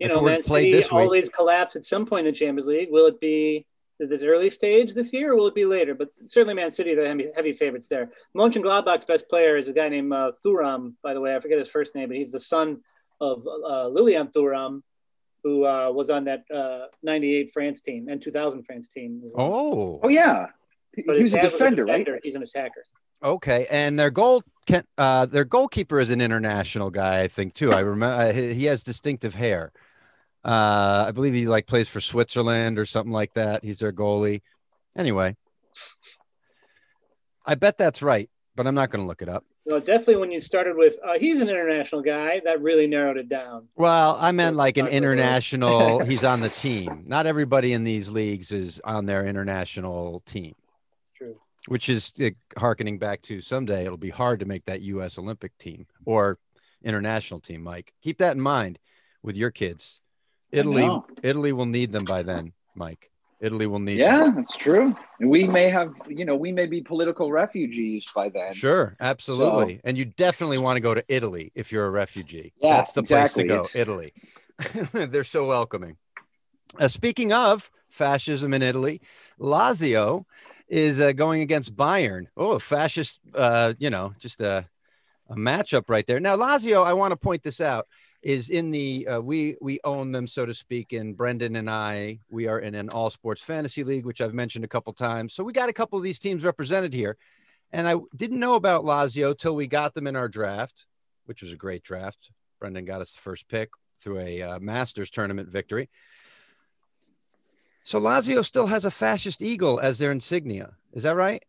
you 0.00 0.06
If 0.06 0.08
know, 0.10 0.20
Man 0.22 0.42
City 0.42 0.72
this 0.72 0.90
week- 0.90 1.00
always 1.00 1.28
collapse 1.28 1.76
at 1.76 1.84
some 1.84 2.06
point 2.06 2.26
in 2.26 2.32
the 2.32 2.38
Champions 2.38 2.66
League. 2.68 2.88
Will 2.90 3.06
it 3.06 3.20
be 3.20 3.66
this 4.00 4.22
early 4.24 4.50
stage 4.50 4.92
this 4.92 5.12
year 5.12 5.32
or 5.32 5.36
will 5.36 5.46
it 5.46 5.54
be 5.54 5.64
later? 5.64 5.94
But 5.94 6.14
certainly 6.14 6.54
Man 6.54 6.70
City, 6.70 6.94
the 6.94 7.06
heavy, 7.06 7.28
heavy 7.34 7.52
favorites 7.52 7.88
there. 7.88 8.10
Mönchengladbach's 8.36 9.04
best 9.04 9.28
player 9.28 9.56
is 9.56 9.68
a 9.68 9.72
guy 9.72 9.88
named 9.88 10.12
uh, 10.12 10.32
Thuram, 10.44 10.94
by 11.02 11.14
the 11.14 11.20
way. 11.20 11.34
I 11.34 11.40
forget 11.40 11.58
his 11.58 11.68
first 11.70 11.94
name, 11.94 12.08
but 12.08 12.16
he's 12.16 12.32
the 12.32 12.40
son 12.40 12.80
of 13.20 13.46
uh, 13.46 13.86
Lilian 13.88 14.28
Thuram, 14.28 14.82
who 15.44 15.64
uh, 15.64 15.90
was 15.92 16.10
on 16.10 16.24
that 16.24 16.42
uh, 16.52 16.86
98 17.02 17.50
France 17.52 17.82
team 17.82 18.08
and 18.08 18.20
2000 18.20 18.64
France 18.64 18.88
team. 18.88 19.22
Oh, 19.36 20.00
Oh 20.02 20.08
yeah, 20.08 20.46
he 20.96 21.02
But 21.02 21.16
he 21.16 21.22
his 21.22 21.32
was 21.32 21.34
a 21.34 21.42
dad 21.42 21.50
defender, 21.50 21.84
right? 21.84 22.08
He's 22.22 22.34
an 22.34 22.42
attacker. 22.42 22.82
Okay. 23.24 23.66
And 23.70 23.98
their 23.98 24.10
goal 24.10 24.44
can 24.66 24.84
uh, 24.96 25.26
their 25.26 25.44
goalkeeper 25.44 26.00
is 26.00 26.10
an 26.10 26.20
international 26.20 26.90
guy, 26.90 27.20
I 27.20 27.28
think 27.28 27.54
too. 27.54 27.72
I 27.72 27.80
remember 27.80 28.22
uh, 28.22 28.32
he, 28.32 28.64
has 28.64 28.82
distinctive 28.82 29.34
hair. 29.34 29.72
Uh, 30.44 31.06
I 31.08 31.12
believe 31.12 31.34
he 31.34 31.46
like 31.46 31.66
plays 31.66 31.88
for 31.88 32.00
Switzerland 32.00 32.78
or 32.78 32.86
something 32.86 33.12
like 33.12 33.34
that. 33.34 33.64
He's 33.64 33.78
their 33.78 33.92
goalie. 33.92 34.42
Anyway, 34.96 35.36
I 37.44 37.54
bet 37.56 37.78
that's 37.78 38.02
right, 38.02 38.30
but 38.54 38.66
I'm 38.66 38.74
not 38.74 38.90
going 38.90 39.02
to 39.02 39.08
look 39.08 39.22
it 39.22 39.28
up. 39.28 39.44
No, 39.66 39.80
definitely 39.80 40.16
when 40.16 40.30
you 40.30 40.40
started 40.40 40.76
with 40.76 40.96
uh, 41.02 41.18
he's 41.18 41.40
an 41.40 41.48
international 41.48 42.02
guy, 42.02 42.42
that 42.44 42.60
really 42.60 42.86
narrowed 42.86 43.16
it 43.16 43.30
down. 43.30 43.66
Well, 43.76 44.18
I 44.20 44.32
meant 44.32 44.56
like 44.56 44.76
an 44.76 44.84
not 44.84 44.90
the 44.90 44.96
word. 44.96 45.02
international. 45.04 45.98
he's 46.04 46.24
on 46.24 46.40
the 46.40 46.50
team. 46.50 47.04
Not 47.06 47.26
everybody 47.26 47.72
in 47.72 47.84
these 47.84 48.10
leagues 48.10 48.52
is 48.52 48.80
on 48.84 49.06
their 49.06 49.26
international 49.26 50.20
team. 50.26 50.54
Which 51.68 51.88
is 51.88 52.12
uh, 52.22 52.30
harkening 52.58 52.98
back 52.98 53.22
to 53.22 53.40
someday 53.40 53.84
it'll 53.86 53.96
be 53.96 54.10
hard 54.10 54.40
to 54.40 54.46
make 54.46 54.64
that 54.66 54.82
U.S. 54.82 55.18
Olympic 55.18 55.56
team 55.58 55.86
or 56.04 56.38
international 56.82 57.40
team. 57.40 57.62
Mike, 57.62 57.92
keep 58.02 58.18
that 58.18 58.36
in 58.36 58.40
mind 58.42 58.78
with 59.22 59.36
your 59.36 59.50
kids. 59.50 60.00
Italy. 60.52 60.88
Italy 61.22 61.52
will 61.52 61.66
need 61.66 61.92
them 61.92 62.04
by 62.04 62.22
then, 62.22 62.52
Mike. 62.74 63.10
Italy 63.40 63.66
will 63.66 63.80
need. 63.80 63.98
Yeah, 63.98 64.18
them. 64.20 64.36
that's 64.36 64.56
true. 64.56 64.94
And 65.20 65.28
we 65.28 65.46
may 65.46 65.68
have, 65.68 65.92
you 66.08 66.24
know, 66.24 66.36
we 66.36 66.52
may 66.52 66.66
be 66.66 66.80
political 66.80 67.30
refugees 67.32 68.06
by 68.14 68.28
then. 68.28 68.54
Sure, 68.54 68.96
absolutely. 69.00 69.80
and 69.84 69.98
you 69.98 70.04
definitely 70.04 70.58
want 70.58 70.76
to 70.76 70.80
go 70.80 70.94
to 70.94 71.04
Italy 71.08 71.50
if 71.54 71.72
you're 71.72 71.86
a 71.86 71.90
refugee. 71.90 72.52
Yeah, 72.62 72.76
That's 72.76 72.92
the 72.92 73.00
exactly. 73.00 73.44
place 73.48 73.70
to 73.70 73.78
go, 73.78 73.80
It's- 73.80 74.12
Italy. 74.12 74.12
They're 75.10 75.24
so 75.24 75.46
welcoming. 75.46 75.96
Uh, 76.78 76.88
speaking 76.88 77.32
of 77.32 77.70
fascism 77.90 78.54
in 78.54 78.62
Italy, 78.62 79.00
Lazio 79.38 80.24
is 80.68 81.00
uh, 81.00 81.12
going 81.12 81.42
against 81.42 81.76
Bayern. 81.76 82.26
Oh, 82.36 82.58
fascist, 82.58 83.20
uh, 83.34 83.74
you 83.78 83.90
know, 83.90 84.12
just 84.18 84.40
a, 84.40 84.66
a 85.28 85.34
matchup 85.34 85.84
right 85.88 86.06
there. 86.06 86.20
Now, 86.20 86.36
Lazio, 86.36 86.84
I 86.84 86.94
want 86.94 87.12
to 87.12 87.16
point 87.16 87.42
this 87.42 87.60
out, 87.60 87.86
is 88.24 88.48
in 88.48 88.70
the 88.70 89.06
uh, 89.06 89.20
we 89.20 89.54
we 89.60 89.78
own 89.84 90.10
them 90.10 90.26
so 90.26 90.46
to 90.46 90.54
speak 90.54 90.92
and 90.94 91.14
brendan 91.14 91.56
and 91.56 91.68
i 91.68 92.18
we 92.30 92.48
are 92.48 92.58
in 92.58 92.74
an 92.74 92.88
all 92.88 93.10
sports 93.10 93.42
fantasy 93.42 93.84
league 93.84 94.06
which 94.06 94.20
i've 94.22 94.32
mentioned 94.32 94.64
a 94.64 94.68
couple 94.68 94.92
times 94.94 95.34
so 95.34 95.44
we 95.44 95.52
got 95.52 95.68
a 95.68 95.74
couple 95.74 95.98
of 95.98 96.02
these 96.02 96.18
teams 96.18 96.42
represented 96.42 96.94
here 96.94 97.18
and 97.70 97.86
i 97.86 97.94
didn't 98.16 98.40
know 98.40 98.54
about 98.54 98.82
lazio 98.82 99.36
till 99.36 99.54
we 99.54 99.66
got 99.66 99.92
them 99.92 100.06
in 100.06 100.16
our 100.16 100.28
draft 100.28 100.86
which 101.26 101.42
was 101.42 101.52
a 101.52 101.56
great 101.56 101.82
draft 101.82 102.30
brendan 102.58 102.86
got 102.86 103.02
us 103.02 103.12
the 103.12 103.20
first 103.20 103.46
pick 103.46 103.68
through 104.00 104.18
a 104.18 104.40
uh, 104.40 104.58
masters 104.58 105.10
tournament 105.10 105.48
victory 105.50 105.90
so 107.84 108.00
lazio 108.00 108.44
still 108.44 108.66
has 108.66 108.84
a 108.84 108.90
fascist 108.90 109.40
eagle 109.40 109.78
as 109.78 109.98
their 109.98 110.10
insignia 110.10 110.72
is 110.92 111.04
that 111.04 111.14
right 111.14 111.44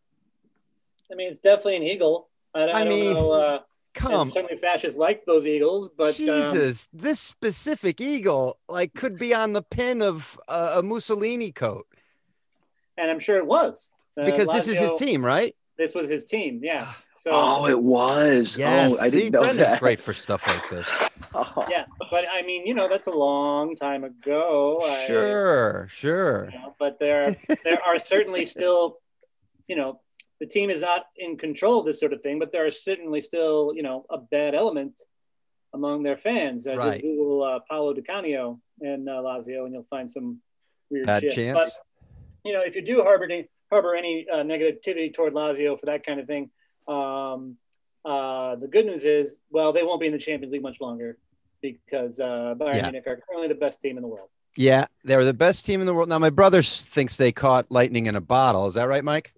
I 1.10 1.14
mean, 1.14 1.28
it's 1.28 1.38
definitely 1.38 1.76
an 1.76 1.82
eagle. 1.84 2.28
I, 2.52 2.62
I, 2.62 2.64
I 2.64 2.80
don't 2.80 2.88
mean, 2.88 3.14
know. 3.14 3.30
Uh, 3.30 3.58
come 3.94 4.22
and 4.22 4.32
certainly 4.32 4.56
fascists 4.56 4.98
like 4.98 5.24
those 5.24 5.46
eagles, 5.46 5.88
but 5.96 6.08
um, 6.08 6.12
Jesus, 6.14 6.88
this 6.92 7.20
specific 7.20 8.00
eagle 8.00 8.58
like 8.68 8.92
could 8.94 9.16
be 9.16 9.32
on 9.32 9.52
the 9.52 9.62
pin 9.62 10.02
of 10.02 10.36
uh, 10.48 10.74
a 10.78 10.82
Mussolini 10.82 11.52
coat 11.52 11.86
and 12.98 13.10
I'm 13.10 13.20
sure 13.20 13.36
it 13.36 13.46
was 13.46 13.90
Uh, 14.18 14.24
because 14.24 14.50
this 14.52 14.66
is 14.68 14.78
his 14.78 14.94
team, 14.94 15.24
right? 15.24 15.54
This 15.78 15.94
was 15.94 16.08
his 16.08 16.24
team, 16.24 16.60
yeah. 16.62 16.92
So 17.18 17.30
Oh, 17.32 17.66
it 17.66 17.80
was. 17.80 18.56
Yes, 18.56 18.92
oh, 18.92 18.98
I 19.00 19.08
see, 19.08 19.16
didn't 19.18 19.32
know 19.32 19.42
Brendan's 19.42 19.70
that. 19.70 19.80
great 19.80 19.98
for 19.98 20.14
stuff 20.14 20.46
like 20.46 20.70
this. 20.70 20.86
Yeah, 21.70 21.84
but 22.10 22.24
I 22.32 22.42
mean, 22.42 22.66
you 22.66 22.74
know, 22.74 22.88
that's 22.88 23.06
a 23.06 23.10
long 23.12 23.76
time 23.76 24.04
ago. 24.04 24.80
I- 24.84 25.04
Sure, 25.06 25.86
sure. 25.90 26.48
you 26.52 26.58
know, 26.58 26.74
but 26.78 26.98
there 26.98 27.36
there 27.64 27.80
are 27.86 27.98
certainly 27.98 28.46
still, 28.56 28.98
you 29.68 29.76
know, 29.76 30.00
the 30.40 30.46
team 30.46 30.68
is 30.70 30.82
not 30.82 31.06
in 31.16 31.36
control 31.38 31.80
of 31.80 31.86
this 31.86 31.98
sort 32.00 32.12
of 32.12 32.20
thing, 32.22 32.38
but 32.38 32.52
there 32.52 32.66
are 32.66 32.70
certainly 32.70 33.20
still, 33.20 33.72
you 33.74 33.82
know, 33.82 34.04
a 34.10 34.18
bad 34.18 34.54
element 34.54 35.00
among 35.74 36.02
their 36.02 36.16
fans. 36.18 36.66
Uh, 36.66 36.76
Right. 36.76 36.92
Just 36.92 37.02
Google 37.02 37.42
uh, 37.42 37.58
Paolo 37.68 37.92
Di 37.94 38.02
Canio 38.02 38.60
and 38.80 39.08
uh, 39.08 39.12
Lazio, 39.12 39.64
and 39.64 39.72
you'll 39.72 39.82
find 39.84 40.10
some 40.10 40.40
weird 40.90 41.06
Bad 41.06 41.22
shit. 41.22 41.32
chance. 41.32 41.54
But 41.58 41.70
you 42.44 42.52
know, 42.52 42.60
if 42.60 42.76
you 42.76 42.82
do 42.82 43.02
harbor 43.02 43.24
any, 43.24 43.48
harbor 43.70 43.94
any 43.96 44.26
uh, 44.32 44.36
negativity 44.44 45.12
toward 45.12 45.32
Lazio 45.34 45.78
for 45.80 45.86
that 45.86 46.04
kind 46.06 46.20
of 46.20 46.26
thing, 46.26 46.50
um, 46.86 47.56
uh, 48.04 48.54
the 48.56 48.68
good 48.70 48.86
news 48.86 49.04
is, 49.04 49.40
well, 49.50 49.72
they 49.72 49.82
won't 49.82 50.00
be 50.00 50.06
in 50.06 50.12
the 50.12 50.18
Champions 50.18 50.52
League 50.52 50.62
much 50.62 50.80
longer 50.80 51.18
because 51.72 52.20
uh, 52.20 52.54
Bayern 52.58 52.74
Yeah. 52.74 52.82
Munich 52.82 53.04
are 53.06 53.16
currently 53.26 53.48
the 53.48 53.54
best 53.54 53.80
team 53.82 53.96
in 53.96 54.02
the 54.02 54.08
world. 54.08 54.28
Yeah, 54.56 54.86
they're 55.04 55.24
the 55.24 55.34
best 55.34 55.66
team 55.66 55.80
in 55.80 55.86
the 55.86 55.92
world. 55.94 56.08
Now, 56.08 56.18
my 56.18 56.30
brother 56.30 56.62
thinks 56.62 57.16
they 57.16 57.30
caught 57.32 57.70
lightning 57.70 58.06
in 58.06 58.16
a 58.16 58.20
bottle. 58.20 58.66
Is 58.68 58.74
that 58.74 58.88
right, 58.88 59.04
Mike? 59.04 59.32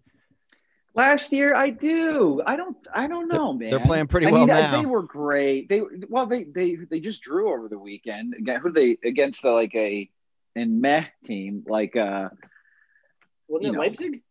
Last 0.95 1.33
year, 1.33 1.55
I 1.55 1.71
do. 1.71 2.43
I 2.47 2.57
don't. 2.57 2.77
I 2.93 3.07
don't 3.09 3.29
know, 3.29 3.53
man. 3.53 3.71
they're 3.71 3.79
playing 3.81 4.07
pretty 4.09 4.27
I 4.27 4.31
well 4.31 4.41
mean, 4.47 4.49
they- 4.49 4.63
now. 4.63 4.81
They 4.81 4.87
were 4.87 5.03
great. 5.03 5.69
They 5.69 5.83
well, 6.09 6.27
they 6.27 6.45
they 6.45 6.75
they 6.77 7.01
just 7.01 7.23
drew 7.23 7.53
over 7.53 7.69
the 7.69 7.79
weekend. 7.79 8.35
Again, 8.35 8.61
who 8.61 8.73
they 8.73 8.97
against 9.05 9.43
the 9.43 9.51
like 9.51 9.75
a 9.75 10.11
and 10.57 10.81
meh 10.81 11.05
team 11.25 11.65
like 11.69 11.95
uh 11.95 12.31
Wasn't 13.49 13.69
it 13.69 13.73
know. 13.73 13.81
Leipzig? 13.81 14.23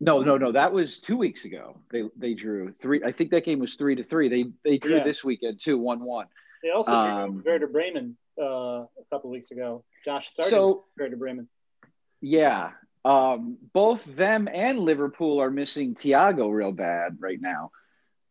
no 0.00 0.20
no 0.22 0.36
no 0.36 0.50
that 0.52 0.72
was 0.72 1.00
two 1.00 1.16
weeks 1.16 1.44
ago. 1.44 1.78
They 1.90 2.02
they 2.16 2.34
drew 2.34 2.72
three. 2.80 3.02
I 3.04 3.10
think 3.12 3.30
that 3.32 3.44
game 3.44 3.58
was 3.58 3.74
three 3.74 3.94
to 3.96 4.04
three. 4.04 4.28
They 4.28 4.44
they 4.64 4.78
drew 4.78 4.96
Yeah. 4.96 5.04
this 5.04 5.24
weekend 5.24 5.58
too, 5.60 5.78
one 5.78 6.00
one. 6.00 6.26
They 6.62 6.70
also 6.70 6.92
Um, 6.94 7.40
drew 7.40 7.52
Werder 7.52 7.66
Bremen 7.66 8.16
uh, 8.40 8.44
a 8.44 8.86
couple 9.10 9.30
weeks 9.30 9.50
ago. 9.50 9.84
Josh 10.04 10.30
Sargent, 10.30 10.50
So- 10.54 10.84
Werder 10.98 11.16
Bremen. 11.16 11.48
Yeah. 12.20 12.70
Um, 13.04 13.58
both 13.72 14.04
them 14.04 14.48
and 14.52 14.78
Liverpool 14.78 15.40
are 15.40 15.50
missing 15.50 15.94
Thiago 15.96 16.52
real 16.52 16.72
bad 16.72 17.16
right 17.20 17.40
now. 17.40 17.70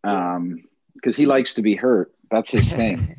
Um, 0.03 0.63
because 0.95 1.15
he 1.17 1.25
likes 1.25 1.55
to 1.55 1.61
be 1.61 1.75
hurt. 1.75 2.13
That's 2.29 2.49
his 2.49 2.71
thing. 2.73 3.15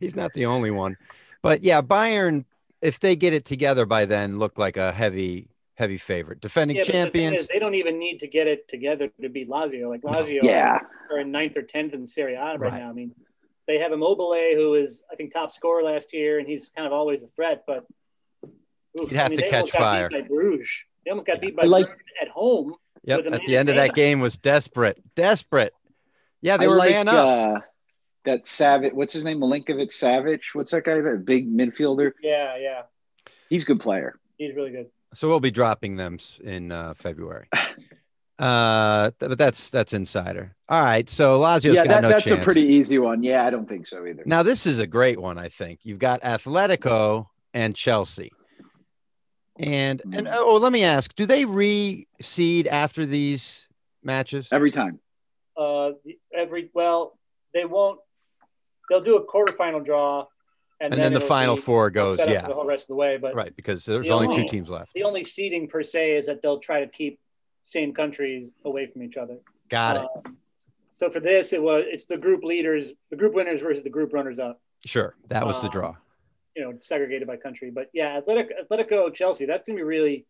He's 0.00 0.14
not 0.14 0.32
the 0.34 0.46
only 0.46 0.70
one. 0.70 0.96
But 1.42 1.62
yeah, 1.64 1.80
Bayern, 1.82 2.44
if 2.82 3.00
they 3.00 3.16
get 3.16 3.32
it 3.32 3.44
together 3.44 3.86
by 3.86 4.04
then, 4.04 4.38
look 4.38 4.58
like 4.58 4.76
a 4.76 4.92
heavy, 4.92 5.48
heavy 5.76 5.96
favorite. 5.98 6.40
Defending 6.40 6.76
Yeah, 6.76 6.82
but 6.82 6.86
the 6.86 6.92
champions. 6.92 7.40
is, 7.40 7.48
they 7.48 7.58
don't 7.58 7.74
even 7.74 7.98
need 7.98 8.18
to 8.18 8.26
get 8.26 8.46
it 8.46 8.68
together 8.68 9.10
to 9.22 9.28
beat 9.28 9.48
Lazio. 9.48 9.88
Like 9.88 10.04
No. 10.04 10.10
Lazio 10.12 10.40
yeah. 10.42 10.78
are 11.10 11.18
in 11.20 11.30
ninth 11.32 11.56
or 11.56 11.62
tenth 11.62 11.94
in 11.94 12.06
Serie 12.06 12.34
A 12.34 12.40
right, 12.40 12.60
Right. 12.60 12.72
now. 12.80 12.90
I 12.90 12.92
mean, 12.92 13.14
they 13.66 13.78
have 13.78 13.92
Immobile, 13.92 14.34
who 14.54 14.74
is 14.74 15.02
I 15.10 15.16
think 15.16 15.32
top 15.32 15.50
scorer 15.50 15.82
last 15.82 16.12
year, 16.12 16.38
and 16.38 16.48
he's 16.48 16.70
kind 16.76 16.86
of 16.86 16.92
always 16.92 17.22
a 17.22 17.28
threat. 17.28 17.64
But 17.66 17.84
oof, 19.00 19.10
You'd 19.10 19.12
have 19.12 19.30
to 19.32 19.36
they 19.40 19.42
catch 19.48 19.54
almost 19.54 19.72
got 19.74 19.78
fire. 19.80 20.08
Beat 20.08 20.22
by 20.22 20.28
Bruges. 20.28 20.84
They 21.04 21.10
almost 21.10 21.26
got 21.26 21.40
beat 21.40 21.56
by 21.56 21.62
I 21.64 21.66
like- 21.66 21.86
Bruges 21.86 22.04
at 22.20 22.28
home. 22.28 22.74
Yep. 23.04 23.26
At 23.32 23.40
the 23.46 23.56
end 23.56 23.68
of 23.68 23.74
that 23.76 23.90
up. 23.90 23.96
game 23.96 24.20
was 24.20 24.36
desperate. 24.36 24.96
Desperate. 25.16 25.74
Yeah, 26.40 26.56
they 26.56 26.66
I 26.66 26.68
were 26.68 26.76
like, 26.76 26.90
man 26.90 27.08
up. 27.08 27.26
Uh, 27.56 27.60
that 28.24 28.46
Savage, 28.46 28.92
what's 28.92 29.12
his 29.12 29.24
name? 29.24 29.40
Milinkovic 29.40 29.90
Savage. 29.90 30.50
What's 30.54 30.70
that 30.70 30.84
guy? 30.84 31.00
That 31.00 31.24
big 31.24 31.52
midfielder. 31.52 32.12
Yeah, 32.22 32.56
yeah, 32.58 32.82
He's 33.48 33.64
a 33.64 33.66
good 33.66 33.80
player. 33.80 34.20
he's 34.38 34.54
really 34.54 34.70
good. 34.70 34.86
So 35.14 35.26
we'll 35.28 35.40
be 35.40 35.50
dropping 35.50 35.96
them 35.96 36.18
in 36.44 36.70
uh, 36.70 36.94
February. 36.94 37.48
Uh, 38.38 39.10
th- 39.20 39.28
but 39.28 39.38
that's 39.38 39.70
that's 39.70 39.92
insider. 39.92 40.56
All 40.68 40.82
right. 40.82 41.08
So 41.08 41.40
Lazio's 41.40 41.64
yeah, 41.76 41.84
got 41.84 41.88
that, 41.88 42.02
no 42.02 42.08
that's 42.08 42.24
chance. 42.24 42.40
a 42.40 42.44
pretty 42.44 42.62
easy 42.62 42.98
one. 42.98 43.22
Yeah, 43.22 43.44
I 43.44 43.50
don't 43.50 43.68
think 43.68 43.86
so 43.86 44.04
either. 44.06 44.22
Now 44.26 44.42
this 44.42 44.66
is 44.66 44.78
a 44.78 44.86
great 44.86 45.20
one. 45.20 45.38
I 45.38 45.48
think 45.48 45.80
you've 45.84 45.98
got 45.98 46.22
Atletico 46.22 47.26
and 47.54 47.74
Chelsea. 47.76 48.32
And 49.58 50.00
and 50.12 50.26
Mm. 50.26 50.34
oh, 50.34 50.56
let 50.56 50.72
me 50.72 50.82
ask: 50.82 51.14
Do 51.14 51.26
they 51.26 51.44
reseed 51.44 52.66
after 52.66 53.04
these 53.04 53.68
matches? 54.02 54.48
Every 54.50 54.70
time. 54.70 54.98
uh, 55.56 55.90
every 56.34 56.70
well, 56.74 57.18
they 57.52 57.64
won't. 57.66 58.00
They'll 58.88 59.02
do 59.02 59.16
a 59.16 59.24
quarterfinal 59.26 59.84
draw, 59.84 60.26
And, 60.80 60.92
then, 60.92 61.12
the 61.12 61.20
final 61.20 61.54
be 61.54 61.62
four 61.62 61.88
goes, 61.90 62.16
set 62.16 62.28
up 62.28 62.34
yeah, 62.34 62.46
the 62.48 62.54
whole 62.54 62.66
rest 62.66 62.84
of 62.84 62.88
the 62.88 62.94
way. 62.96 63.16
But 63.18 63.34
right, 63.34 63.54
because 63.54 63.84
there's 63.84 64.06
The 64.08 64.12
only 64.12 64.34
two 64.34 64.46
teams 64.48 64.68
left. 64.70 64.92
the 64.94 65.04
only 65.04 65.22
seeding 65.22 65.68
per 65.68 65.82
se 65.82 66.16
is 66.16 66.26
that 66.26 66.42
they'll 66.42 66.58
try 66.58 66.80
to 66.80 66.86
keep 66.88 67.20
same 67.64 67.92
countries 67.94 68.54
away 68.64 68.86
from 68.86 69.02
each 69.02 69.16
other. 69.16 69.38
Got 69.68 69.96
it. 69.96 70.08
Um, 70.26 70.36
so 70.94 71.08
for 71.10 71.20
this, 71.20 71.52
it 71.52 71.62
was 71.62 71.84
it's 71.86 72.06
the 72.06 72.16
group 72.16 72.44
leaders, 72.44 72.92
the 73.10 73.16
group 73.16 73.34
winners 73.34 73.60
versus 73.60 73.82
the 73.82 73.90
group 73.90 74.12
runners 74.12 74.38
up. 74.38 74.60
Sure, 74.84 75.14
that 75.28 75.46
was 75.46 75.56
the 75.60 75.66
um, 75.68 75.72
draw. 75.72 75.96
You 76.56 76.64
know, 76.64 76.74
segregated 76.80 77.26
by 77.26 77.36
country. 77.36 77.70
But 77.70 77.88
yeah, 77.92 78.18
Athletic, 78.18 78.52
Atletico, 78.60 79.12
Chelsea. 79.12 79.46
That's 79.46 79.62
going 79.62 79.76
to 79.76 79.80
be 79.80 79.86
really 79.86 80.26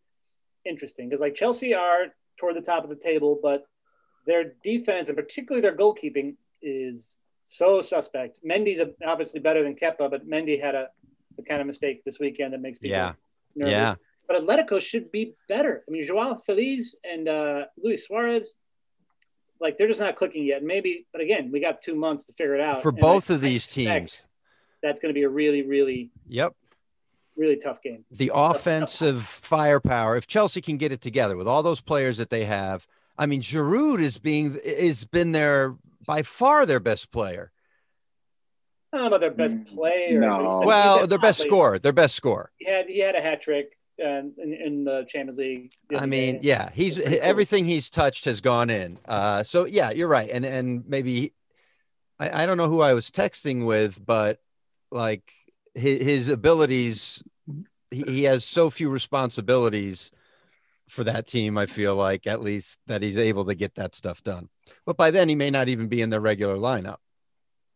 interesting 0.65 1.09
because 1.09 1.19
like 1.21 1.35
Chelsea 1.35 1.73
are 1.73 2.05
toward 2.37 2.55
the 2.55 2.61
top 2.61 2.83
of 2.83 2.89
the 2.89 2.95
table, 2.95 3.39
but 3.41 3.65
their 4.25 4.53
defense 4.63 5.09
and 5.09 5.17
particularly 5.17 5.61
their 5.61 5.75
goalkeeping 5.75 6.35
is 6.61 7.17
so 7.45 7.81
suspect. 7.81 8.39
Mendy's 8.47 8.81
obviously 9.05 9.41
better 9.41 9.63
than 9.63 9.75
Kepa, 9.75 10.09
but 10.09 10.25
Mendy 10.27 10.61
had 10.61 10.75
a, 10.75 10.87
a 11.37 11.43
kind 11.43 11.59
of 11.59 11.67
mistake 11.67 12.03
this 12.05 12.19
weekend 12.19 12.53
that 12.53 12.61
makes 12.61 12.79
people 12.79 12.95
Yeah, 12.95 13.13
nervous. 13.55 13.71
yeah. 13.73 13.95
But 14.27 14.41
Atletico 14.41 14.79
should 14.79 15.11
be 15.11 15.35
better. 15.49 15.83
I 15.87 15.91
mean, 15.91 16.05
Joao 16.05 16.35
Felix 16.35 16.95
and 17.03 17.27
uh, 17.27 17.65
Luis 17.81 18.07
Suarez, 18.07 18.55
like 19.59 19.77
they're 19.77 19.87
just 19.87 19.99
not 19.99 20.15
clicking 20.15 20.45
yet. 20.45 20.63
Maybe, 20.63 21.05
but 21.11 21.21
again, 21.21 21.51
we 21.51 21.59
got 21.59 21.81
two 21.81 21.95
months 21.95 22.25
to 22.25 22.33
figure 22.33 22.55
it 22.55 22.61
out. 22.61 22.81
For 22.81 22.89
And 22.89 22.99
both 22.99 23.29
I- 23.29 23.35
of 23.35 23.41
these 23.41 23.67
teams, 23.67 24.25
that's 24.81 24.99
going 24.99 25.13
to 25.13 25.17
be 25.17 25.23
a 25.23 25.29
really, 25.29 25.61
really, 25.61 26.11
yep. 26.27 26.53
really 27.35 27.57
tough 27.57 27.81
game. 27.81 28.05
the 28.11 28.31
offensive 28.33 29.23
firepower. 29.25 30.15
If 30.15 30.27
Chelsea 30.27 30.61
can 30.61 30.77
get 30.77 30.91
it 30.91 31.01
together 31.01 31.35
with 31.37 31.47
all 31.47 31.63
those 31.63 31.81
players 31.81 32.17
that 32.17 32.29
they 32.29 32.45
have, 32.45 32.87
I 33.17 33.25
mean, 33.25 33.41
Giroud 33.41 33.99
is 33.99 34.17
being 34.19 34.57
is 34.63 35.05
been 35.05 35.31
their 35.33 35.75
by 36.05 36.23
far 36.23 36.65
their 36.65 36.79
best 36.79 37.11
player. 37.11 37.51
I 38.91 38.97
don't 38.97 39.03
know 39.03 39.07
about 39.15 39.21
their 39.21 39.31
best 39.31 39.55
Mm, 39.55 39.67
player. 39.75 40.19
no. 40.19 40.63
Well, 40.65 41.07
their 41.07 41.17
best 41.19 41.39
athlete. 41.41 41.49
scorer, 41.51 41.79
their 41.79 41.93
best 41.93 42.15
scorer. 42.15 42.51
He 42.57 42.65
had 42.69 42.87
he 42.87 42.99
had 42.99 43.15
a 43.15 43.21
hat 43.21 43.41
trick 43.41 43.77
in, 43.97 44.33
in 44.37 44.83
the 44.83 45.05
Champions 45.07 45.39
League. 45.39 45.73
I 45.95 46.05
mean, 46.05 46.35
day. 46.35 46.39
yeah, 46.43 46.69
he's 46.73 46.97
cool. 46.97 47.17
everything 47.21 47.65
he's 47.65 47.89
touched 47.89 48.25
has 48.25 48.41
gone 48.41 48.69
in. 48.69 48.99
Uh, 49.05 49.43
so 49.43 49.65
yeah, 49.65 49.91
you're 49.91 50.07
right, 50.07 50.29
and 50.29 50.45
and 50.45 50.87
maybe 50.87 51.33
I, 52.19 52.43
I 52.43 52.45
don't 52.45 52.57
know 52.57 52.69
who 52.69 52.81
I 52.81 52.93
was 52.93 53.11
texting 53.11 53.65
with, 53.65 54.03
but 54.03 54.39
like 54.91 55.31
his, 55.75 56.03
his 56.03 56.29
abilities, 56.29 57.23
he, 57.91 58.03
he 58.03 58.23
has 58.23 58.43
so 58.43 58.69
few 58.69 58.89
responsibilities 58.89 60.11
for 60.87 61.03
that 61.03 61.27
team. 61.27 61.57
I 61.57 61.65
feel 61.65 61.95
like 61.95 62.27
at 62.27 62.41
least 62.41 62.79
that 62.87 63.01
he's 63.01 63.17
able 63.17 63.45
to 63.45 63.55
get 63.55 63.75
that 63.75 63.95
stuff 63.95 64.23
done. 64.23 64.49
But 64.85 64.97
by 64.97 65.11
then, 65.11 65.29
he 65.29 65.35
may 65.35 65.49
not 65.49 65.67
even 65.67 65.87
be 65.87 66.01
in 66.01 66.09
the 66.09 66.19
regular 66.19 66.55
lineup 66.55 66.97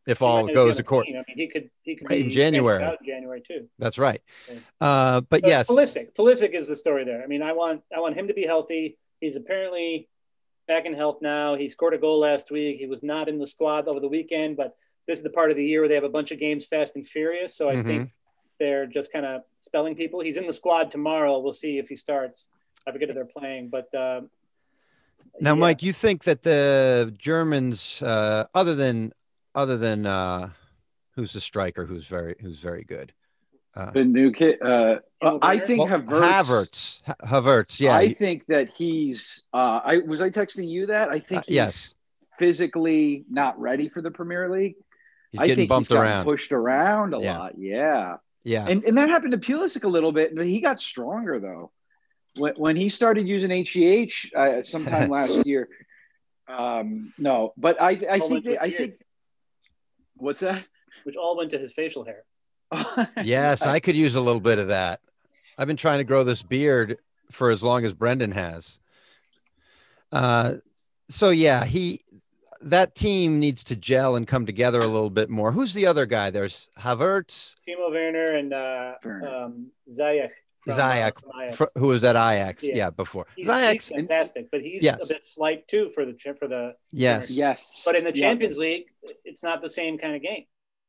if 0.07 0.21
all 0.21 0.47
goes 0.47 0.79
according. 0.79 1.15
I 1.15 1.23
mean, 1.27 1.37
he 1.37 1.47
could 1.47 1.69
he 1.83 1.95
could 1.95 2.09
Right, 2.09 2.23
in 2.23 2.31
January. 2.31 2.97
January 3.05 3.41
too. 3.45 3.67
That's 3.77 3.97
right. 3.99 4.21
Yeah. 4.49 4.55
Uh, 4.81 5.21
but 5.21 5.41
But 5.41 5.47
yes, 5.49 5.67
Pulisic. 5.67 6.13
Pulisic 6.17 6.53
is 6.55 6.67
the 6.67 6.75
story 6.75 7.03
there. 7.03 7.21
I 7.21 7.27
mean, 7.27 7.41
I 7.43 7.51
want 7.53 7.83
I 7.95 7.99
want 7.99 8.15
him 8.15 8.27
to 8.29 8.33
be 8.33 8.45
healthy. 8.45 8.97
He's 9.19 9.35
apparently 9.35 10.07
back 10.67 10.85
in 10.85 10.93
health 10.93 11.19
now. 11.21 11.55
He 11.55 11.69
scored 11.69 11.93
a 11.93 11.97
goal 11.97 12.19
last 12.19 12.49
week. 12.51 12.77
He 12.77 12.85
was 12.87 13.03
not 13.03 13.29
in 13.29 13.37
the 13.37 13.45
squad 13.47 13.87
over 13.87 13.99
the 13.99 14.07
weekend, 14.07 14.57
but 14.57 14.75
this 15.07 15.19
is 15.19 15.23
the 15.23 15.29
part 15.29 15.51
of 15.51 15.57
the 15.57 15.65
year 15.65 15.81
where 15.81 15.89
they 15.89 15.95
have 15.95 16.03
a 16.03 16.09
bunch 16.09 16.31
of 16.31 16.39
games 16.39 16.65
fast 16.65 16.95
and 16.95 17.07
furious. 17.07 17.55
So 17.55 17.69
I 17.69 17.75
Mhm. 17.75 17.85
think 17.85 18.11
they're 18.59 18.85
just 18.85 19.11
kind 19.11 19.25
of 19.25 19.43
spelling 19.59 19.95
people. 19.95 20.19
He's 20.21 20.37
in 20.37 20.47
the 20.47 20.53
squad 20.53 20.91
tomorrow. 20.91 21.39
We'll 21.39 21.53
see 21.53 21.77
if 21.77 21.87
he 21.89 21.95
starts. 21.95 22.47
I 22.85 22.91
forget 22.91 23.09
if 23.09 23.15
they're 23.15 23.25
playing, 23.25 23.69
but 23.69 23.93
um, 23.95 24.29
Now, 25.39 25.51
yeah. 25.53 25.59
Mike, 25.59 25.83
you 25.83 25.93
think 25.93 26.23
that 26.23 26.41
the 26.43 27.13
Germans, 27.17 28.01
uh, 28.01 28.45
other 28.55 28.73
than 28.73 29.13
other 29.57 29.75
than 29.75 30.05
uh, 30.05 30.49
who's 31.15 31.33
the 31.33 31.41
striker 31.41 31.85
who's 31.85 32.05
very 32.07 32.35
who's 32.39 32.59
very 32.59 32.83
good, 32.83 33.11
uh, 33.75 33.91
The 33.91 34.05
new 34.05 34.31
kid. 34.31 34.61
Uh, 34.61 34.99
Timo 35.21 35.39
I 35.41 35.57
think 35.59 35.79
well, 35.89 35.99
Havertz. 35.99 37.01
Havertz, 37.01 37.17
Havertz, 37.23 37.79
yeah, 37.79 37.95
I 37.95 38.13
think 38.13 38.45
that 38.47 38.69
he's. 38.77 39.43
Uh, 39.53 39.81
I 39.83 39.97
was 40.05 40.21
I 40.21 40.29
texting 40.29 40.69
you 40.69 40.85
that 40.85 41.09
I 41.09 41.19
think 41.19 41.39
Uh, 41.39 41.43
he's 41.47 41.55
yes. 41.55 41.93
physically 42.37 43.25
not 43.29 43.59
ready 43.59 43.89
for 43.89 44.01
the 44.01 44.11
Premier 44.11 44.47
League. 44.49 44.75
he's 45.31 45.41
I 45.41 45.47
getting 45.47 45.63
think 45.63 45.69
bumped 45.69 45.87
he's 45.89 45.95
gotten 45.95 46.11
around. 46.11 46.25
pushed 46.25 46.51
around 46.51 47.13
a 47.15 47.19
Yeah. 47.19 47.37
lot. 47.39 47.53
Yeah, 47.57 48.17
Yeah, 48.43 48.67
and 48.69 48.83
and 48.83 48.95
that 48.99 49.09
happened 49.09 49.31
to 49.33 49.39
Pulisic 49.39 49.83
a 49.83 49.87
little 49.87 50.11
bit, 50.11 50.35
but 50.35 50.45
he 50.45 50.61
got 50.61 50.79
stronger 50.79 51.39
though. 51.39 51.71
When 52.37 52.53
when 52.57 52.75
he 52.75 52.89
started 52.89 53.27
using 53.27 53.49
HGH 53.49 54.33
uh, 54.35 54.61
sometime 54.61 55.09
last 55.17 55.47
year. 55.47 55.67
Um, 56.47 57.11
no, 57.17 57.53
but 57.57 57.81
I 57.81 57.89
I 58.09 58.19
think 58.19 58.45
they, 58.45 58.57
I 58.59 58.69
think. 58.69 58.93
What's 60.17 60.41
that? 60.41 60.63
which 61.07 61.15
all 61.15 61.37
went 61.37 61.51
to 61.51 61.57
his 61.57 61.71
facial 61.71 62.03
hair. 62.03 62.25
yes, 63.23 63.61
I 63.61 63.79
could 63.79 63.95
use 63.95 64.15
a 64.15 64.19
little 64.21 64.41
bit 64.41 64.59
of 64.59 64.67
that. 64.67 64.99
I've 65.57 65.67
been 65.67 65.77
trying 65.77 65.99
to 65.99 66.03
grow 66.03 66.25
this 66.25 66.41
beard 66.41 66.97
for 67.31 67.49
as 67.49 67.63
long 67.63 67.85
as 67.85 67.93
Brendan 67.93 68.33
has. 68.33 68.79
Uh, 70.11 70.55
so 71.07 71.29
yeah, 71.29 71.63
he 71.63 72.03
that 72.61 72.93
team 72.93 73.39
needs 73.39 73.63
to 73.65 73.77
gel 73.77 74.17
and 74.17 74.27
come 74.27 74.45
together 74.45 74.79
a 74.79 74.85
little 74.85 75.09
bit 75.09 75.29
more. 75.29 75.53
Who's 75.53 75.73
the 75.73 75.85
other 75.85 76.05
guy? 76.05 76.29
There's 76.29 76.67
Havertz, 76.77 77.55
Timo 77.65 77.89
Werner 77.89 78.35
and 78.35 78.53
uh, 78.53 78.93
um, 79.05 79.67
Ziyech. 79.89 80.31
From, 80.75 80.79
uh, 80.79 81.11
Ziyech, 81.11 81.53
fr- 81.55 81.65
who 81.75 81.87
was 81.87 82.03
at 82.03 82.15
Ajax, 82.15 82.63
Yeah. 82.63 82.75
yeah, 82.75 82.89
before 82.89 83.25
He's, 83.35 83.47
Ziyech. 83.47 83.73
he's 83.73 83.89
fantastic, 83.89 84.49
but 84.51 84.61
he's 84.61 84.83
Yes. 84.83 85.03
a 85.03 85.07
bit 85.13 85.25
slight 85.25 85.67
too 85.67 85.89
for 85.89 86.05
the 86.05 86.13
for 86.39 86.47
the. 86.47 86.75
yes, 86.91 87.29
yes, 87.31 87.81
But 87.85 87.95
in 87.95 88.03
the 88.03 88.09
Yeah. 88.13 88.21
Champions 88.29 88.57
League, 88.57 88.85
it's 89.25 89.43
not 89.43 89.61
the 89.61 89.69
same 89.69 89.97
kind 89.97 90.15
of 90.15 90.21
game. 90.21 90.45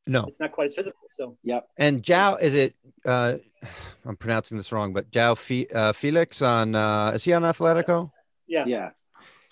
no, 0.07 0.25
It's 0.27 0.41
not 0.41 0.53
quite 0.53 0.69
as 0.71 0.75
physical. 0.75 1.01
So 1.11 1.37
yeah. 1.43 1.61
and 1.77 2.03
Jao 2.03 2.37
is 2.37 2.55
it? 2.55 2.75
Uh, 3.05 3.39
I'm 4.07 4.17
pronouncing 4.17 4.57
this 4.57 4.73
wrong, 4.73 4.93
but 4.93 5.11
Jao 5.11 5.35
Fe, 5.35 5.67
uh, 5.75 5.93
Felix 5.93 6.41
on 6.43 6.75
uh, 6.75 7.13
is 7.15 7.25
he 7.25 7.33
on 7.33 7.43
Atletico? 7.43 8.11
yeah, 8.47 8.65
yeah. 8.67 8.91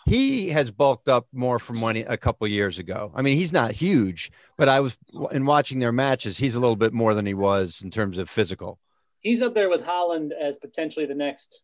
He 0.09 0.51
has 0.51 0.71
bulked 0.71 1.09
up 1.09 1.27
more 1.33 1.59
from 1.59 1.81
when 1.81 1.97
he, 1.97 2.03
a 2.03 2.17
couple 2.17 2.47
years 2.47 2.79
ago. 2.79 3.11
I 3.17 3.23
mean, 3.23 3.37
he's 3.37 3.53
not 3.53 3.73
huge, 3.73 4.31
but 4.57 4.69
I 4.69 4.79
was 4.79 4.97
in 5.33 5.45
watching 5.47 5.81
their 5.81 5.91
matches. 5.91 6.39
He's 6.39 6.55
a 6.55 6.61
little 6.61 6.77
bit 6.77 6.93
more 6.93 7.13
than 7.13 7.27
he 7.27 7.35
was 7.35 7.83
in 7.83 7.91
terms 7.91 8.17
of 8.17 8.31
physical. 8.31 8.79
He's 9.27 9.43
up 9.43 9.55
there 9.55 9.69
with 9.69 9.83
Haaland 9.83 10.31
as 10.31 10.57
potentially 10.57 11.05
the 11.05 11.15
next 11.17 11.61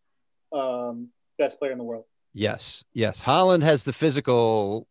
um, 0.53 1.11
best 1.38 1.61
player 1.61 1.70
in 1.70 1.79
the 1.79 1.85
world. 1.85 2.07
Yes, 2.35 2.83
yes. 2.92 3.22
Haaland 3.22 3.62
has 3.62 3.85
the 3.85 3.92
physical, 3.92 4.88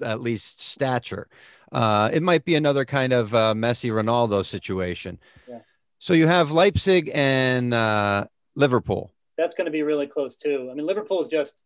at 0.00 0.20
least 0.20 0.60
stature. 0.60 1.26
Uh, 1.72 2.10
it 2.12 2.22
might 2.22 2.44
be 2.44 2.54
another 2.54 2.84
kind 2.84 3.12
of 3.12 3.34
uh, 3.34 3.54
Messi 3.54 3.90
Ronaldo 3.90 4.44
situation. 4.44 5.18
Yeah. 5.48 5.62
So 5.98 6.12
you 6.12 6.28
have 6.28 6.52
Leipzig 6.52 7.10
and 7.12 7.74
uh, 7.74 8.26
Liverpool. 8.54 9.10
That's 9.36 9.56
going 9.56 9.64
to 9.64 9.72
be 9.72 9.82
really 9.82 10.06
close 10.06 10.36
too. 10.36 10.68
I 10.70 10.74
mean, 10.74 10.86
Liverpool 10.86 11.20
is 11.20 11.28
just 11.28 11.64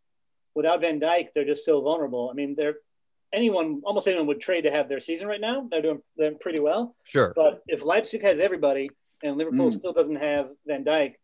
without 0.54 0.80
Van 0.80 0.98
Dijk, 0.98 1.34
they're 1.34 1.44
just 1.44 1.66
so 1.66 1.82
vulnerable. 1.82 2.30
I 2.30 2.34
mean, 2.34 2.54
they're 2.56 2.76
anyone, 3.30 3.82
almost 3.84 4.08
anyone 4.08 4.26
would 4.28 4.40
trade 4.40 4.62
to 4.62 4.70
have 4.70 4.88
their 4.88 5.00
season 5.00 5.28
right 5.28 5.40
now. 5.40 5.68
They're 5.70 5.82
doing 5.82 6.02
they're 6.16 6.32
pretty 6.32 6.60
well. 6.60 6.96
Sure. 7.04 7.34
But 7.36 7.62
if 7.66 7.84
Leipzig 7.84 8.22
has 8.22 8.40
everybody 8.40 8.88
and 9.22 9.37
Liverpool 9.37 9.68
Mm. 9.68 9.72
still 9.72 9.92
doesn't 9.92 10.16
have 10.16 10.50
Van 10.66 10.85
Dijk, 10.85 11.14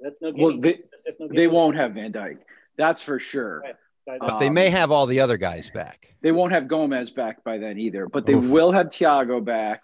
that's 0.00 0.16
no 0.20 0.32
Well, 0.36 0.60
they- 0.60 0.80
that's 0.90 1.02
just 1.02 1.20
no 1.20 1.28
They 1.28 1.46
won't 1.48 1.76
have 1.76 1.92
Van 1.94 2.12
Dijk. 2.12 2.38
That's 2.76 3.02
for 3.02 3.18
sure. 3.18 3.60
Right. 3.60 3.74
But 4.20 4.38
they 4.38 4.46
Um, 4.46 4.54
may 4.54 4.70
have 4.70 4.90
all 4.90 5.04
the 5.06 5.20
other 5.20 5.36
guys 5.36 5.68
back. 5.70 6.14
They 6.22 6.32
won't 6.32 6.52
have 6.52 6.66
Gomez 6.66 7.10
back 7.10 7.44
by 7.44 7.58
then 7.58 7.78
either, 7.78 8.06
but 8.08 8.24
they 8.24 8.32
Oof. 8.34 8.48
will 8.50 8.72
have 8.72 8.86
Thiago 8.88 9.44
back. 9.44 9.82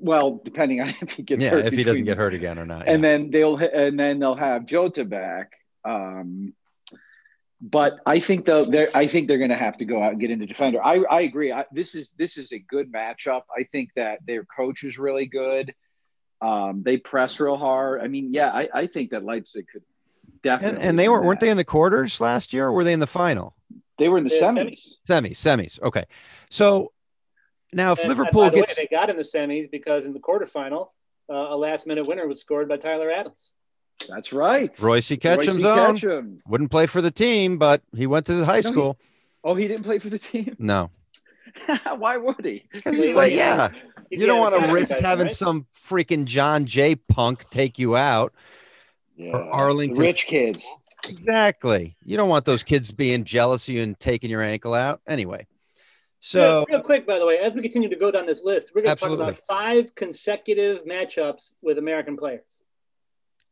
Well, 0.00 0.40
depending 0.44 0.80
on 0.82 0.88
if 1.00 1.12
he 1.12 1.22
gets 1.22 1.42
Yeah, 1.42 1.50
hurt. 1.50 1.64
if 1.66 1.72
he 1.72 1.78
doesn't 1.78 1.92
between- 1.92 2.04
get 2.04 2.16
hurt 2.18 2.34
again 2.34 2.58
or 2.58 2.66
not. 2.66 2.86
and 2.88 3.02
yeah. 3.02 3.08
then 3.10 3.30
they'll 3.30 3.56
and 3.56 3.98
then 3.98 4.18
they'll 4.18 4.34
have 4.34 4.66
Jota 4.66 5.04
back. 5.04 5.52
Um, 5.84 6.54
but 7.62 8.00
I 8.04 8.18
think 8.18 8.44
though 8.44 8.64
they're 8.64 8.90
I 8.94 9.06
think 9.06 9.28
they're 9.28 9.38
going 9.38 9.50
to 9.50 9.56
have 9.56 9.76
to 9.78 9.84
go 9.84 10.02
out 10.02 10.12
and 10.12 10.20
get 10.20 10.32
into 10.32 10.46
defender. 10.46 10.84
I 10.84 11.04
I 11.08 11.20
agree. 11.20 11.52
I, 11.52 11.64
this 11.72 11.94
is 11.94 12.12
this 12.18 12.36
is 12.36 12.52
a 12.52 12.58
good 12.58 12.92
matchup. 12.92 13.42
I 13.56 13.62
think 13.70 13.90
that 13.94 14.18
their 14.26 14.44
coach 14.44 14.82
is 14.82 14.98
really 14.98 15.26
good. 15.26 15.72
Um, 16.40 16.82
they 16.82 16.96
press 16.96 17.38
real 17.38 17.56
hard. 17.56 18.00
I 18.00 18.08
mean, 18.08 18.34
yeah, 18.34 18.50
I, 18.50 18.68
I 18.74 18.86
think 18.86 19.12
that 19.12 19.24
Leipzig 19.24 19.66
could 19.72 19.82
definitely. 20.42 20.78
and, 20.78 20.88
and 20.88 20.98
they 20.98 21.08
weren't 21.08 21.24
weren't 21.24 21.38
they 21.38 21.50
in 21.50 21.56
the 21.56 21.64
quarters 21.64 22.20
last 22.20 22.52
year 22.52 22.66
or 22.66 22.72
were 22.72 22.82
they 22.82 22.92
in 22.92 23.00
the 23.00 23.06
final? 23.06 23.54
They 23.98 24.08
were 24.08 24.18
in 24.18 24.24
the 24.24 24.34
Yeah, 24.34 24.48
semis. 24.50 24.88
Semis, 25.08 25.36
semis. 25.36 25.80
Okay. 25.80 26.04
So 26.50 26.92
now 27.72 27.92
if 27.92 28.00
And, 28.00 28.08
Liverpool 28.08 28.42
by 28.42 28.50
the 28.50 28.56
gets 28.56 28.76
way, 28.76 28.88
they 28.90 28.96
got 28.96 29.08
in 29.08 29.16
the 29.16 29.22
semis 29.22 29.70
because 29.70 30.04
in 30.04 30.12
the 30.12 30.18
quarterfinal, 30.18 30.88
uh, 31.30 31.34
a 31.34 31.56
last 31.56 31.86
minute 31.86 32.08
winner 32.08 32.26
was 32.26 32.40
scored 32.40 32.68
by 32.68 32.76
Tyler 32.76 33.12
Adams. 33.12 33.54
That's 34.08 34.32
right. 34.32 34.70
Royce 34.80 35.08
Ketcham's 35.10 35.62
Royce 35.62 35.78
own, 35.78 35.96
Ketcham. 35.96 36.40
wouldn't 36.48 36.70
play 36.70 36.86
for 36.86 37.00
the 37.02 37.10
team, 37.10 37.58
but 37.58 37.82
he 37.94 38.06
went 38.06 38.26
to 38.26 38.34
the 38.34 38.44
high 38.44 38.56
he- 38.58 38.62
school. 38.62 38.98
Oh, 39.44 39.54
he 39.54 39.66
didn't 39.68 39.82
play 39.84 39.98
for 39.98 40.08
the 40.08 40.18
team. 40.20 40.54
No. 40.58 40.90
Why 41.98 42.16
would 42.16 42.44
he? 42.44 42.64
Because 42.72 42.96
he's 42.96 43.14
like, 43.16 43.32
yeah, 43.32 43.70
He's 44.08 44.20
you 44.20 44.26
don't 44.26 44.38
want 44.38 44.54
to 44.54 44.72
risk 44.72 44.96
guy, 44.98 45.08
having 45.08 45.24
right? 45.24 45.32
some 45.32 45.66
freaking 45.74 46.24
John 46.24 46.64
Jay 46.64 46.94
punk 46.94 47.48
take 47.50 47.78
you 47.78 47.96
out. 47.96 48.32
Yeah. 49.16 49.36
or 49.36 49.42
Arlington. 49.52 50.00
Rich 50.00 50.26
kids. 50.26 50.64
Exactly. 51.08 51.96
You 52.04 52.16
don't 52.16 52.28
want 52.28 52.44
those 52.44 52.62
kids 52.62 52.92
being 52.92 53.24
jealous 53.24 53.68
of 53.68 53.74
you 53.74 53.82
and 53.82 53.98
taking 53.98 54.30
your 54.30 54.42
ankle 54.42 54.72
out. 54.74 55.00
Anyway, 55.06 55.46
So 56.20 56.64
real, 56.68 56.78
real 56.78 56.84
quick, 56.84 57.06
by 57.06 57.18
the 57.18 57.26
way, 57.26 57.38
as 57.38 57.54
we 57.54 57.62
continue 57.62 57.88
to 57.88 57.96
go 57.96 58.10
down 58.10 58.24
this 58.26 58.44
list, 58.44 58.72
we're 58.74 58.82
going 58.82 58.96
to 58.96 59.00
talk 59.00 59.10
about 59.12 59.36
five 59.36 59.94
consecutive 59.94 60.84
matchups 60.86 61.54
with 61.60 61.78
American 61.78 62.16
players. 62.16 62.42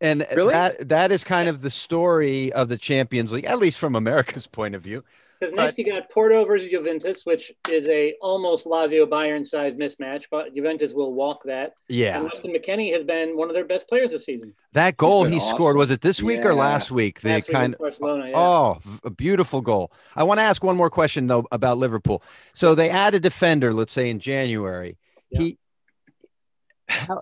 And 0.01 0.27
Really? 0.35 0.53
that 0.53 0.89
that 0.89 1.13
is 1.13 1.25
kind 1.25 1.49
of 1.49 1.63
the 1.63 1.71
story 1.71 2.53
of 2.53 2.69
the 2.69 2.77
Champions 2.79 3.33
League, 3.33 3.45
at 3.45 3.59
least 3.59 3.79
from 3.79 3.95
America's 3.97 4.47
point 4.59 4.75
of 4.75 4.83
view. 4.83 5.05
Because 5.39 5.55
next 5.55 5.79
you 5.79 5.87
got 5.87 6.11
Porto 6.11 6.45
versus 6.45 6.69
Juventus, 6.69 7.25
which 7.25 7.51
is 7.71 7.87
a 7.89 8.13
almost 8.21 8.67
Lazio 8.67 9.07
Bayern 9.09 9.47
size 9.47 9.75
mismatch, 9.75 10.25
but 10.31 10.55
Juventus 10.55 10.93
will 10.93 11.15
walk 11.15 11.45
that. 11.45 11.73
Yeah. 11.89 12.17
And 12.19 12.25
Weston 12.25 12.53
McKennie 12.53 12.93
has 12.93 13.05
been 13.05 13.39
one 13.39 13.49
of 13.49 13.55
their 13.55 13.65
best 13.65 13.89
players 13.89 14.11
this 14.11 14.27
season. 14.27 14.53
That 14.75 14.99
goal 14.99 15.25
he 15.25 15.37
awesome. 15.39 15.49
scored 15.57 15.77
was 15.79 15.91
it 15.91 16.03
this 16.03 16.21
week 16.21 16.45
or 16.45 16.55
last 16.55 16.91
week? 16.91 17.23
The 17.23 17.31
Last 17.31 17.49
week 17.49 17.55
kind 17.55 17.65
against 17.69 17.79
Barcelona. 17.79 18.29
Yeah. 18.29 18.37
Oh, 18.39 18.79
v- 18.85 18.99
a 19.05 19.09
beautiful 19.11 19.63
goal. 19.63 19.91
I 20.15 20.25
want 20.25 20.41
to 20.41 20.43
ask 20.43 20.63
one 20.63 20.77
more 20.77 20.91
question 20.91 21.27
though 21.27 21.47
about 21.51 21.79
Liverpool. 21.79 22.23
So 22.53 22.75
they 22.75 22.91
add 22.91 23.15
a 23.15 23.21
defender, 23.21 23.73
let's 23.73 23.95
say 23.95 24.11
in 24.11 24.19
January. 24.21 24.99
Yeah. 25.31 25.41
He 25.41 25.49
how- 25.49 25.57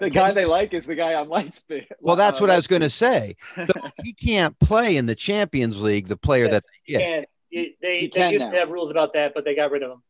The 0.01 0.11
guy 0.11 0.29
he- 0.29 0.35
they 0.35 0.45
like 0.47 0.73
is 0.75 0.87
the 0.87 0.95
guy 0.95 1.15
on 1.15 1.29
Lightspeed. 1.29 1.87
well, 2.01 2.17
that's 2.17 2.39
uh, 2.39 2.43
what 2.43 2.51
I 2.51 2.57
was 2.57 2.67
going 2.67 2.83
to 2.83 2.91
say. 2.91 3.37
So 3.67 3.73
he 4.03 4.13
can't 4.13 4.59
play 4.59 4.97
in 4.97 5.07
the 5.07 5.15
Champions 5.15 5.83
League, 5.83 6.09
the 6.09 6.17
player 6.17 6.45
Yes, 6.45 6.53
that 6.53 6.63
you 6.87 6.99
yeah. 6.99 7.07
can't. 7.07 7.29
They 7.51 7.75
He 8.01 8.09
they 8.15 8.31
used 8.33 8.45
now. 8.45 8.51
to 8.53 8.57
have 8.59 8.71
rules 8.71 8.91
about 8.91 9.13
that, 9.15 9.33
but 9.35 9.45
they 9.45 9.55
got 9.55 9.71
rid 9.71 9.83
of 9.83 9.91
them. 9.91 10.03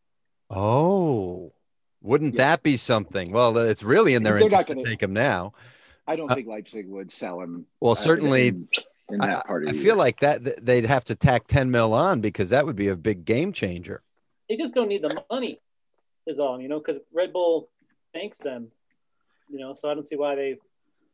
Oh, 0.51 1.53
wouldn't 2.03 2.35
Yeah. 2.35 2.39
that 2.53 2.63
be 2.63 2.77
something? 2.77 3.33
Well, 3.33 3.57
it's 3.59 3.83
really 3.83 4.15
in 4.15 4.23
their 4.23 4.35
They're 4.35 4.45
interest 4.45 4.69
to 4.69 4.75
gonna- 4.75 4.87
take 4.87 5.03
him 5.03 5.13
now. 5.13 5.53
I 6.07 6.17
don't 6.17 6.31
Uh, 6.31 6.35
think 6.35 6.49
Leipzig 6.49 6.89
would 6.89 7.11
sell 7.13 7.41
him. 7.41 7.67
Well, 7.81 7.93
uh, 7.93 7.97
certainly 7.97 8.49
in, 8.49 8.69
in 9.11 9.21
I, 9.21 9.27
that 9.27 9.47
part 9.47 9.65
of 9.65 9.71
I 9.71 9.73
feel 9.75 9.97
like 9.97 10.21
that 10.21 10.65
they'd 10.65 10.87
have 10.87 11.05
to 11.07 11.15
tack 11.15 11.47
10 11.49 11.71
mil 11.71 11.93
on 11.93 12.21
because 12.21 12.51
that 12.51 12.65
would 12.65 12.77
be 12.77 12.89
a 12.89 12.97
big 12.97 13.25
game 13.25 13.53
changer. 13.53 14.03
They 14.49 14.57
just 14.57 14.73
don't 14.75 14.89
need 14.89 15.03
the 15.03 15.23
money, 15.31 15.61
is 16.27 16.39
all, 16.39 16.61
you 16.61 16.69
know, 16.69 16.79
because 16.79 16.99
Red 17.13 17.33
Bull 17.35 17.69
thanks 18.15 18.39
them, 18.39 18.69
you 19.51 19.59
know, 19.59 19.73
so 19.75 19.91
I 19.91 19.95
don't 19.95 20.07
see 20.07 20.17
why 20.17 20.35
they 20.35 20.57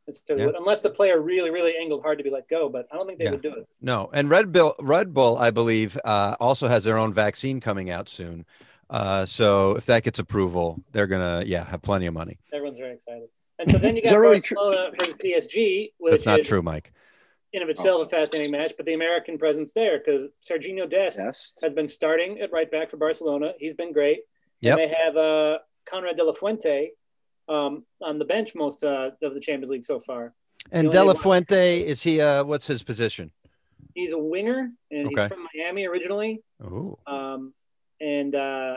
necessarily 0.07 0.43
Yeah. 0.43 0.47
would, 0.49 0.57
unless 0.57 0.81
the 0.81 0.91
player 0.91 1.21
really, 1.21 1.51
really 1.51 1.75
angled 1.81 2.03
hard 2.03 2.19
to 2.19 2.25
be 2.25 2.31
let 2.31 2.49
go, 2.49 2.69
but 2.69 2.87
I 2.93 2.97
don't 2.97 3.07
think 3.07 3.19
they 3.19 3.25
Yeah. 3.25 3.31
would 3.33 3.43
do 3.43 3.55
it. 3.55 3.67
No, 3.81 4.11
and 4.13 4.29
Red 4.29 4.53
Bull, 4.53 4.75
Red 4.81 5.15
Bull, 5.15 5.39
I 5.39 5.51
believe, 5.51 5.99
uh, 6.05 6.37
also 6.41 6.69
has 6.69 6.85
their 6.85 6.99
own 6.99 7.13
vaccine 7.13 7.61
coming 7.61 7.91
out 7.91 8.09
soon. 8.09 8.45
Uh, 8.91 9.25
so 9.25 9.73
if 9.77 9.87
that 9.87 10.03
gets 10.03 10.19
approval, 10.19 10.79
they're 10.93 11.07
gonna, 11.07 11.43
yeah, 11.47 11.65
have 11.65 11.81
plenty 11.83 12.07
of 12.07 12.15
money. 12.15 12.39
Everyone's 12.53 12.79
very 12.79 12.93
excited. 12.93 13.29
And 13.59 13.71
so 13.71 13.79
then 13.79 13.97
you 13.97 14.03
got 14.03 14.11
that 14.11 14.19
really? 14.19 14.41
Barcelona 14.41 14.91
versus 14.99 15.15
PSG, 15.15 15.93
which 15.99 16.11
That's 16.11 16.27
not 16.27 16.41
is 16.41 16.47
true, 16.49 16.61
Mike. 16.63 16.93
in 17.55 17.63
of 17.63 17.69
itself 17.69 18.05
a 18.07 18.09
fascinating 18.11 18.51
match, 18.51 18.73
but 18.77 18.85
the 18.85 18.95
American 18.95 19.39
presence 19.39 19.73
there 19.73 19.99
because 20.01 20.29
Sergiño 20.43 20.91
Dest 20.91 21.19
Yes. 21.23 21.55
has 21.63 21.73
been 21.73 21.87
starting 21.89 22.41
at 22.41 22.51
right 22.53 22.69
back 22.71 22.91
for 22.91 22.97
Barcelona. 22.97 23.55
He's 23.59 23.75
been 23.75 23.93
great. 23.93 24.25
Yeah. 24.61 24.75
They 24.77 24.89
have 24.89 25.17
uh, 25.17 25.59
Konrad 25.87 26.17
De 26.17 26.25
La 26.25 26.33
Fuente 26.33 26.91
um, 27.49 27.85
on 28.03 28.19
the 28.19 28.25
bench 28.25 28.55
most 28.55 28.85
uh, 28.85 29.11
of 29.23 29.35
the 29.35 29.41
Champions 29.41 29.71
League 29.71 29.85
so 29.85 30.01
far. 30.01 30.35
And 30.73 30.89
only 30.89 30.99
De 30.99 31.05
La 31.05 31.15
Fuente, 31.15 31.81
is 31.83 32.03
he? 32.03 32.21
Uh, 32.21 32.45
what's 32.45 32.67
his 32.67 32.83
position? 32.83 33.31
He's 33.95 34.13
a 34.13 34.19
winger, 34.19 34.71
and 34.91 35.07
Okay. 35.07 35.23
he's 35.23 35.29
from 35.29 35.47
Miami 35.55 35.87
originally. 35.87 36.43
Oh, 36.63 36.99
Um, 37.07 37.53
and 38.01 38.35
uh, 38.35 38.77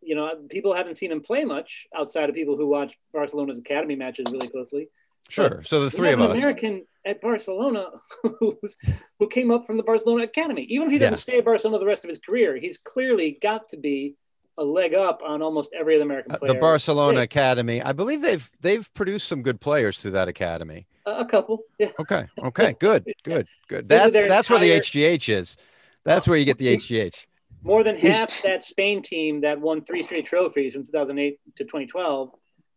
you 0.00 0.14
know, 0.14 0.30
people 0.48 0.74
haven't 0.74 0.94
seen 0.96 1.10
him 1.12 1.20
play 1.20 1.44
much 1.44 1.86
outside 1.96 2.28
of 2.28 2.34
people 2.34 2.56
who 2.56 2.66
watch 2.66 2.96
Barcelona's 3.12 3.58
academy 3.58 3.96
matches 3.96 4.26
really 4.32 4.48
closely. 4.48 4.88
sure. 5.28 5.60
So 5.64 5.80
the 5.84 5.90
three 5.90 6.12
of 6.12 6.20
an 6.20 6.30
us. 6.30 6.36
American 6.38 6.86
at 7.04 7.20
Barcelona 7.20 7.88
who's, 8.40 8.76
who 9.18 9.26
came 9.28 9.50
up 9.50 9.66
from 9.66 9.76
the 9.76 9.82
Barcelona 9.82 10.24
academy. 10.24 10.62
Even 10.62 10.86
if 10.86 10.92
he 10.92 10.98
doesn't 10.98 11.18
stay 11.18 11.38
at 11.38 11.44
Barcelona 11.44 11.78
the 11.78 11.86
rest 11.86 12.04
of 12.04 12.08
his 12.10 12.18
career, 12.18 12.56
he's 12.56 12.78
clearly 12.78 13.38
got 13.42 13.68
to 13.70 13.76
be 13.76 14.14
a 14.58 14.64
leg 14.64 14.92
up 14.94 15.22
on 15.24 15.40
almost 15.42 15.72
every 15.78 15.94
other 15.94 16.04
American 16.04 16.32
Uh, 16.32 16.38
player. 16.38 16.52
the 16.54 16.58
Barcelona 16.60 17.18
Yeah, 17.18 17.24
Academy. 17.24 17.80
I 17.82 17.92
believe 17.92 18.20
they've 18.22 18.50
they've 18.60 18.92
produced 18.94 19.28
some 19.28 19.42
good 19.42 19.60
players 19.60 20.00
through 20.00 20.10
that 20.12 20.28
academy. 20.28 20.86
a, 21.06 21.10
a 21.18 21.24
couple. 21.24 21.60
Yeah. 21.78 21.90
Okay. 21.98 22.26
Okay. 22.42 22.74
Good. 22.78 23.04
Good. 23.24 23.46
Good. 23.68 23.88
This 23.88 23.96
is 23.98 24.02
That's 24.04 24.12
their 24.12 24.28
that's 24.28 24.50
where 24.50 24.58
the 24.58 24.70
HGH 24.72 25.28
is. 25.28 25.56
That's 26.04 26.26
where 26.28 26.36
you 26.38 26.44
get 26.44 26.58
the 26.58 26.76
HGH. 26.76 27.14
More 27.62 27.82
than 27.82 27.96
half 27.96 28.42
that 28.42 28.62
Spain 28.64 29.02
team 29.02 29.40
that 29.40 29.60
won 29.60 29.84
three 29.84 30.02
straight 30.02 30.26
trophies 30.26 30.74
from 30.74 30.84
2008 30.84 31.38
to 31.56 31.64
2012 31.64 32.30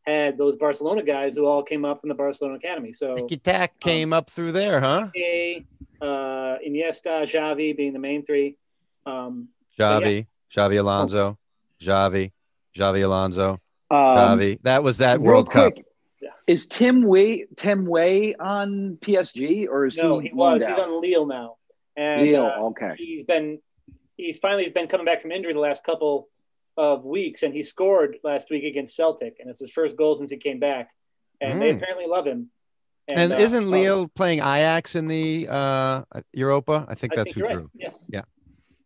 had 0.08 0.36
those 0.38 0.56
Barcelona 0.58 1.04
guys 1.04 1.36
who 1.36 1.46
all 1.46 1.62
came 1.62 1.86
up 1.86 2.02
from 2.02 2.10
the 2.10 2.16
Barcelona 2.16 2.56
academy. 2.56 2.92
So 2.92 3.16
Tiki 3.16 3.38
Tack 3.38 3.80
came 3.80 4.12
up 4.14 4.30
through 4.32 4.54
there, 4.54 4.80
huh? 4.82 5.10
Piqué, 5.16 5.66
uh, 6.02 6.58
Iniesta, 6.68 7.24
Xavi 7.24 7.78
being 7.78 7.94
the 7.94 8.00
main 8.00 8.26
three. 8.26 8.58
Um, 9.06 9.50
Javi, 9.80 10.26
Javi 10.54 10.80
Alonso, 10.80 11.38
Javi, 11.82 12.32
Javi 12.78 13.04
Alonso, 13.04 13.54
Um, 13.90 13.98
Javi. 14.00 14.60
That 14.64 14.84
was 14.84 15.00
that 15.00 15.20
real 15.20 15.28
World 15.30 15.52
Cup. 15.52 15.74
quick, 15.74 15.86
Yeah. 16.22 16.30
Is 16.48 16.68
Tim 16.68 17.04
Weah 17.04 17.46
Tim 17.58 17.86
Weah 17.86 18.36
on 18.40 18.98
PSG 19.02 19.68
or 19.68 19.86
is 19.86 19.98
no, 19.98 20.20
he? 20.20 20.30
he 20.30 20.34
was. 20.34 20.62
loaned 20.62 20.64
He's 20.64 20.80
out? 20.80 20.88
on 20.90 21.02
Lille 21.02 21.26
now, 21.26 21.58
and 21.98 22.22
Lille, 22.22 22.46
uh, 22.46 22.62
okay. 22.70 22.94
he's 22.98 23.24
been 23.24 23.60
he's 24.18 24.38
finally 24.40 24.64
He's 24.64 24.72
been 24.74 24.88
coming 24.88 25.06
back 25.06 25.22
from 25.22 25.32
injury 25.32 25.54
the 25.54 25.60
last 25.60 25.84
couple 25.84 26.28
of 26.78 27.04
weeks, 27.04 27.44
and 27.44 27.54
he 27.54 27.64
scored 27.64 28.18
last 28.24 28.50
week 28.50 28.64
against 28.64 28.96
Celtic, 28.96 29.38
and 29.40 29.50
it's 29.50 29.60
his 29.60 29.72
first 29.72 29.98
goal 29.98 30.16
since 30.16 30.30
he 30.30 30.38
came 30.38 30.60
back, 30.60 30.90
and 31.42 31.62
they 31.62 31.72
Mm. 31.74 31.78
apparently 31.78 32.08
love 32.08 32.26
him. 32.26 32.50
And 33.08 33.34
uh, 33.34 33.38
isn't 33.38 33.74
um, 33.74 34.10
playing 34.16 34.40
Ajax 34.40 34.96
in 34.96 35.08
the 35.08 35.48
uh, 35.50 36.04
Europa? 36.34 36.86
I 36.88 36.96
think 36.96 37.12
I 37.14 37.16
that's 37.18 37.34
think 37.34 37.36
who 37.36 37.40
you're 37.42 37.48
right. 37.50 37.56
drew. 37.58 37.70
Yes. 37.74 38.10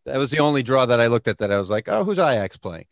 That 0.06 0.18
was 0.18 0.32
the 0.32 0.40
only 0.40 0.64
draw 0.64 0.86
that 0.86 1.00
I 1.00 1.08
looked 1.08 1.28
at 1.28 1.40
that 1.40 1.52
I 1.52 1.58
was 1.58 1.70
like, 1.70 1.88
oh, 1.88 2.04
who's 2.04 2.20
Ajax 2.20 2.58
playing? 2.58 2.86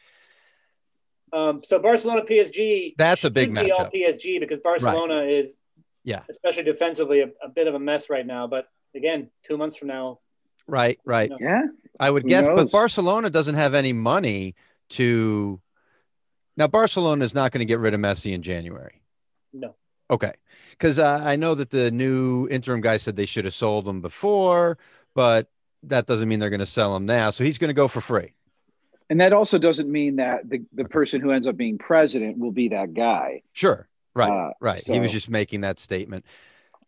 Um, 1.31 1.61
so 1.63 1.79
Barcelona 1.79 2.21
PSG. 2.23 2.93
That's 2.97 3.23
a 3.23 3.29
big 3.31 3.55
should 3.55 3.65
be 3.65 3.71
all. 3.71 3.89
PSG 3.89 4.39
because 4.39 4.59
Barcelona 4.59 5.21
is, 5.23 5.57
Yeah. 6.03 6.21
especially 6.29 6.63
defensively, 6.63 7.21
a, 7.21 7.29
a 7.43 7.49
bit 7.49 7.67
of 7.67 7.73
a 7.73 7.79
mess 7.79 8.09
right 8.09 8.25
now. 8.25 8.47
But 8.47 8.67
again, 8.95 9.29
two 9.47 9.57
months 9.57 9.75
from 9.75 9.87
now, 9.89 10.19
Right, 10.65 10.97
right. 11.03 11.29
No. 11.29 11.37
Yeah. 11.41 11.61
I 11.99 12.09
would 12.09 12.23
Who 12.23 12.29
guess, 12.29 12.45
but? 12.45 12.71
Barcelona 12.71 13.29
doesn't 13.29 13.55
have 13.55 13.73
any 13.73 13.91
money 13.91 14.55
to. 14.91 15.59
Now, 16.55 16.67
Barcelona 16.67 17.25
is 17.25 17.33
not 17.33 17.51
going 17.51 17.59
to 17.59 17.65
get 17.65 17.79
rid 17.79 17.93
of 17.93 17.99
Messi 17.99 18.31
in 18.33 18.41
January. 18.43 19.01
no. 19.51 19.75
Okay. 20.09 20.33
Because 20.71 20.99
uh, 20.99 21.21
I 21.23 21.35
know 21.37 21.55
that 21.55 21.69
the 21.71 21.89
new 21.89 22.47
interim 22.49 22.81
guy 22.81 22.97
said 22.97 23.15
they 23.15 23.25
should 23.25 23.45
have 23.45 23.53
sold 23.53 23.87
him 23.87 24.01
before, 24.01 24.77
but 25.15 25.47
that 25.83 26.07
doesn't 26.07 26.27
mean 26.27 26.39
they're 26.39 26.49
going 26.49 26.59
to 26.59 26.65
sell 26.65 26.95
him 26.95 27.05
now. 27.05 27.29
So 27.29 27.43
he's 27.43 27.57
going 27.57 27.69
to 27.69 27.73
go 27.73 27.87
for 27.87 28.01
free. 28.01 28.33
And 29.09 29.19
that 29.21 29.33
also 29.33 29.57
doesn't 29.57 29.91
mean 29.91 30.15
that 30.15 30.49
the, 30.49 30.61
the 30.73 30.85
person 30.85 31.21
who 31.21 31.31
ends 31.31 31.45
up 31.45 31.57
being 31.57 31.77
president 31.77 32.37
will 32.37 32.51
be 32.51 32.69
that 32.69 32.93
guy. 32.93 33.43
Sure. 33.51 33.87
Right. 34.15 34.29
Uh, 34.29 34.53
right. 34.59 34.83
He 34.83 34.99
was 34.99 35.11
just 35.11 35.29
making 35.29 35.61
that 35.61 35.79
statement. 35.79 36.25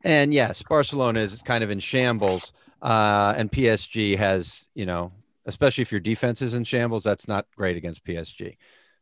And 0.03 0.33
yes, 0.33 0.63
Barcelona 0.63 1.19
is 1.19 1.41
kind 1.41 1.63
of 1.63 1.69
in 1.69 1.79
shambles. 1.79 2.53
Uh, 2.81 3.33
and 3.35 3.51
PSG 3.51 4.17
has, 4.17 4.67
you 4.75 4.85
know, 4.85 5.11
especially 5.45 5.81
if 5.81 5.91
your 5.91 6.01
defense 6.01 6.41
is 6.41 6.53
in 6.53 6.63
shambles, 6.63 7.03
that's 7.03 7.27
not 7.27 7.47
great 7.55 7.77
against 7.77 8.05
PSG. 8.05 8.57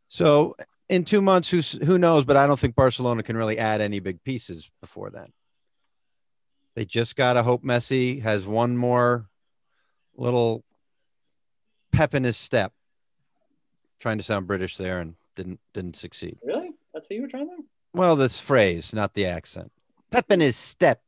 So 0.08 0.56
in 0.90 1.04
two 1.04 1.22
months, 1.22 1.50
who's, 1.50 1.74
who 1.74 1.98
knows? 1.98 2.26
But 2.26 2.38
I 2.38 2.48
don't 2.48 2.60
think 2.60 2.76
Barcelona 2.76 3.24
can 3.24 3.38
really 3.38 3.58
add 3.58 3.82
any 3.82 4.00
big 4.00 4.24
pieces 4.24 4.70
before 4.82 5.10
then. 5.10 5.34
They 6.76 6.86
just 6.86 7.16
got 7.16 7.34
to 7.34 7.44
hope 7.44 7.64
Messi 7.64 8.22
has 8.22 8.46
one 8.46 8.78
more 8.78 9.28
little 10.16 10.64
pep 11.92 12.14
in 12.14 12.24
his 12.24 12.38
step. 12.38 12.74
Trying 14.00 14.18
to 14.18 14.24
sound 14.24 14.48
British 14.48 14.78
there 14.78 15.00
and 15.00 15.16
didn't 15.36 15.60
didn't 15.74 15.96
succeed. 15.96 16.38
Really? 16.44 16.72
That's 16.94 17.06
what 17.06 17.16
you 17.16 17.22
were 17.22 17.28
trying 17.28 17.48
there? 17.48 17.58
Well, 17.94 18.16
this 18.16 18.40
phrase, 18.40 18.94
not 18.94 19.14
the 19.14 19.26
accent. 19.26 19.72
Pep 20.12 20.32
in 20.32 20.40
his 20.40 20.56
step. 20.56 21.02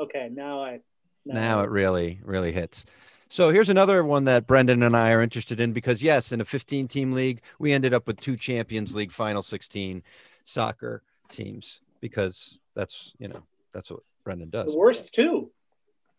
Okay, 0.00 0.28
now 0.32 0.62
I. 0.62 0.80
Now 1.24 1.62
it 1.62 1.70
really, 1.70 2.20
really 2.22 2.52
hits. 2.52 2.84
So 3.28 3.50
here's 3.50 3.68
another 3.68 4.04
one 4.04 4.24
that 4.24 4.46
Brendan 4.46 4.84
and 4.84 4.96
I 4.96 5.10
are 5.10 5.20
interested 5.20 5.58
in 5.58 5.72
because, 5.72 6.02
yes, 6.02 6.30
in 6.30 6.40
a 6.40 6.44
15 6.44 6.86
team 6.86 7.12
league, 7.12 7.40
we 7.58 7.72
ended 7.72 7.92
up 7.92 8.06
with 8.06 8.20
two 8.20 8.36
Champions 8.36 8.94
League 8.94 9.10
final 9.10 9.42
16 9.42 10.02
soccer 10.44 11.02
teams 11.28 11.80
because 12.00 12.58
that's, 12.74 13.12
you 13.18 13.26
know, 13.26 13.42
that's 13.72 13.90
what 13.90 14.00
Brendan 14.22 14.50
does. 14.50 14.70
the 14.70 14.78
worst 14.78 15.12
two. 15.12 15.50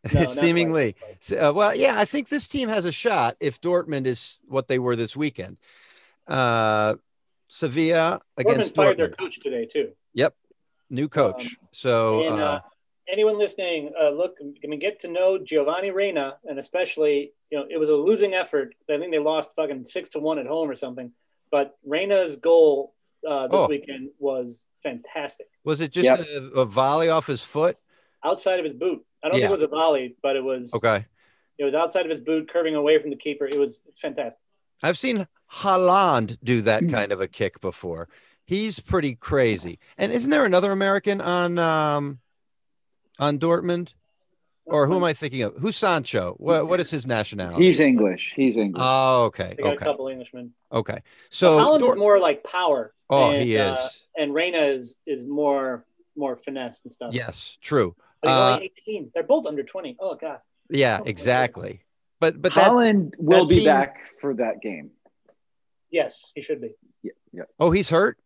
No, 0.13 0.25
Seemingly. 0.25 0.93
quite. 0.93 1.37
Uh, 1.39 1.51
well, 1.53 1.75
yeah, 1.75 1.95
I 1.99 2.05
think 2.05 2.29
this 2.29 2.47
team 2.47 2.69
has 2.69 2.85
a 2.85 2.91
shot 2.91 3.35
if 3.39 3.59
Dortmund 3.59 4.05
is 4.05 4.39
what 4.47 4.67
they 4.67 4.79
were 4.79 4.95
this 4.95 5.15
weekend. 5.15 5.57
Uh, 6.27 6.95
Sevilla 7.47 8.21
Dortmund 8.37 8.51
against 8.53 8.75
fired 8.75 8.97
their 8.97 9.09
coach 9.09 9.39
today 9.39 9.65
too. 9.65 9.91
Yep, 10.13 10.35
new 10.89 11.07
coach. 11.09 11.45
Um, 11.45 11.67
so, 11.71 12.25
and 12.27 12.41
uh, 12.41 12.45
uh, 12.45 12.59
anyone 13.11 13.37
listening, 13.37 13.91
uh, 13.99 14.09
look, 14.09 14.37
I 14.63 14.67
mean, 14.67 14.79
get 14.79 14.99
to 15.01 15.07
know 15.07 15.37
Giovanni 15.37 15.91
Reyna, 15.91 16.37
and 16.45 16.59
especially, 16.59 17.33
you 17.49 17.57
know, 17.57 17.65
it 17.69 17.77
was 17.77 17.89
a 17.89 17.95
losing 17.95 18.33
effort. 18.33 18.75
I 18.89 18.97
think 18.97 19.11
they 19.11 19.19
lost 19.19 19.51
fucking 19.55 19.83
six 19.85 20.09
to 20.09 20.19
one 20.19 20.39
at 20.39 20.45
home 20.47 20.69
or 20.69 20.75
something. 20.75 21.11
But 21.51 21.77
Reyna's 21.85 22.35
goal 22.35 22.93
uh, 23.27 23.47
this 23.47 23.61
Oh. 23.61 23.67
weekend 23.67 24.09
was 24.19 24.67
fantastic. 24.83 25.47
was 25.63 25.81
it 25.81 25.91
just 25.91 26.05
Yep. 26.05 26.19
a, 26.55 26.59
a 26.61 26.65
volley 26.65 27.09
off 27.09 27.27
his 27.27 27.41
foot? 27.41 27.77
Outside 28.23 28.59
of 28.59 28.65
his 28.65 28.73
boot, 28.73 29.05
I 29.23 29.29
don't 29.29 29.37
Yeah. 29.39 29.47
think 29.47 29.49
it 29.49 29.53
was 29.53 29.61
a 29.63 29.67
volley, 29.67 30.15
but 30.21 30.35
it 30.35 30.43
was. 30.43 30.73
Okay. 30.73 31.05
It 31.57 31.63
was 31.63 31.73
outside 31.73 32.05
of 32.05 32.09
his 32.09 32.19
boot, 32.19 32.49
curving 32.51 32.75
away 32.75 32.99
from 32.99 33.09
the 33.09 33.15
keeper. 33.15 33.45
It 33.45 33.57
was 33.59 33.81
fantastic. 33.95 34.39
I've 34.83 34.97
seen 34.97 35.27
Haaland 35.51 36.37
do 36.43 36.61
that 36.61 36.83
Hmm. 36.83 36.89
kind 36.91 37.11
of 37.11 37.19
a 37.21 37.27
kick 37.27 37.59
before. 37.61 38.09
He's 38.45 38.79
pretty 38.79 39.15
crazy. 39.15 39.79
And 39.97 40.11
isn't 40.11 40.29
there 40.31 40.45
another 40.45 40.71
American 40.71 41.19
on 41.21 41.57
um 41.57 42.19
on 43.19 43.39
Dortmund? 43.39 43.89
Or 44.65 44.85
who 44.85 44.97
am 44.97 45.03
I 45.05 45.13
thinking 45.13 45.43
of? 45.43 45.55
Who's 45.55 45.77
Sancho? 45.77 46.35
What 46.39 46.67
what 46.67 46.79
is 46.79 46.91
his 46.91 47.07
nationality? 47.07 47.63
He's 47.65 47.79
English. 47.79 48.33
He's 48.35 48.55
English. 48.57 48.83
Oh, 48.85 49.25
okay. 49.25 49.53
They 49.57 49.63
got 49.63 49.73
a 49.73 49.77
couple 49.77 50.09
Englishmen. 50.09 50.53
Okay. 50.71 50.99
So 51.29 51.57
So 51.57 51.59
Haaland 51.65 51.79
Dort- 51.79 51.97
is 51.97 51.99
more 51.99 52.19
like 52.19 52.43
power. 52.43 52.93
Oh, 53.09 53.31
and, 53.31 53.43
he 53.43 53.57
uh, 53.57 53.73
is. 53.75 54.07
and 54.17 54.33
Reyna 54.33 54.59
is 54.59 54.97
is 55.05 55.25
more 55.25 55.85
more 56.17 56.35
finesse 56.35 56.83
and 56.83 56.91
stuff. 56.91 57.13
Yes, 57.13 57.57
true. 57.61 57.95
But 58.27 58.31
he's 58.31 58.37
Uh, 58.37 58.53
only 58.55 58.73
18. 58.87 59.11
They're 59.13 59.23
both 59.23 59.45
under 59.45 59.63
20. 59.63 59.97
Oh 59.99 60.15
god. 60.15 60.39
Yeah, 60.69 60.99
exactly. 61.05 61.81
But 62.19 62.41
but 62.41 62.53
that 62.55 62.71
Haaland 62.71 63.11
will 63.17 63.41
that 63.45 63.49
be 63.49 63.55
team- 63.57 63.65
back 63.65 63.97
for 64.21 64.33
that 64.35 64.61
game. 64.61 64.91
Yes, 65.89 66.31
he 66.35 66.41
should 66.41 66.59
be. 66.61 66.71
Yeah, 67.03 67.11
yeah, 67.31 67.43
oh, 67.59 67.71
he's 67.71 67.89
hurt. 67.89 68.17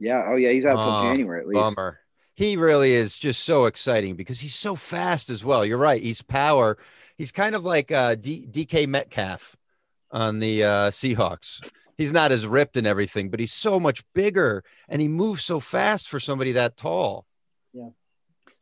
yeah. 0.00 0.24
Oh, 0.28 0.36
yeah. 0.36 0.50
He's 0.50 0.64
out 0.64 0.76
till 0.76 0.90
Oh, 0.90 1.02
January 1.04 1.40
at 1.42 1.46
least. 1.46 1.54
Bummer. 1.60 2.00
He 2.34 2.56
really 2.56 2.92
is 2.92 3.16
just 3.16 3.44
so 3.44 3.66
exciting 3.66 4.16
because 4.16 4.40
he's 4.40 4.54
so 4.54 4.74
fast 4.74 5.30
as 5.30 5.44
well. 5.44 5.64
You're 5.64 5.78
right. 5.78 6.02
He's 6.02 6.22
power. 6.22 6.78
He's 7.18 7.30
kind 7.30 7.54
of 7.54 7.62
like 7.64 7.92
uh, 7.92 8.14
D- 8.16 8.46
DK 8.50 8.88
Metcalf 8.88 9.54
on 10.10 10.40
the 10.40 10.64
uh, 10.64 10.90
Seahawks. 10.90 11.70
He's 11.98 12.10
not 12.12 12.32
as 12.32 12.46
ripped 12.46 12.76
and 12.78 12.86
everything, 12.86 13.28
but 13.28 13.38
he's 13.38 13.52
so 13.52 13.78
much 13.78 14.02
bigger 14.14 14.64
and 14.88 15.00
he 15.02 15.08
moves 15.08 15.44
so 15.44 15.60
fast 15.60 16.08
for 16.08 16.18
somebody 16.18 16.52
that 16.52 16.76
tall. 16.76 17.26
Yeah. 17.74 17.90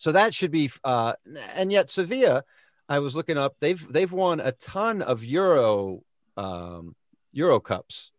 So 0.01 0.13
that 0.13 0.33
should 0.33 0.51
be. 0.51 0.71
Uh, 0.83 1.13
and 1.55 1.71
yet 1.71 1.91
Sevilla, 1.91 2.43
I 2.89 3.01
was 3.01 3.15
looking 3.15 3.37
up. 3.37 3.57
They've 3.61 3.93
they've 3.93 4.11
won 4.11 4.41
a 4.41 4.53
ton 4.53 5.03
of 5.03 5.23
Euro 5.27 6.01
um, 6.39 6.97
Euro 7.33 7.61
Cups, 7.61 8.11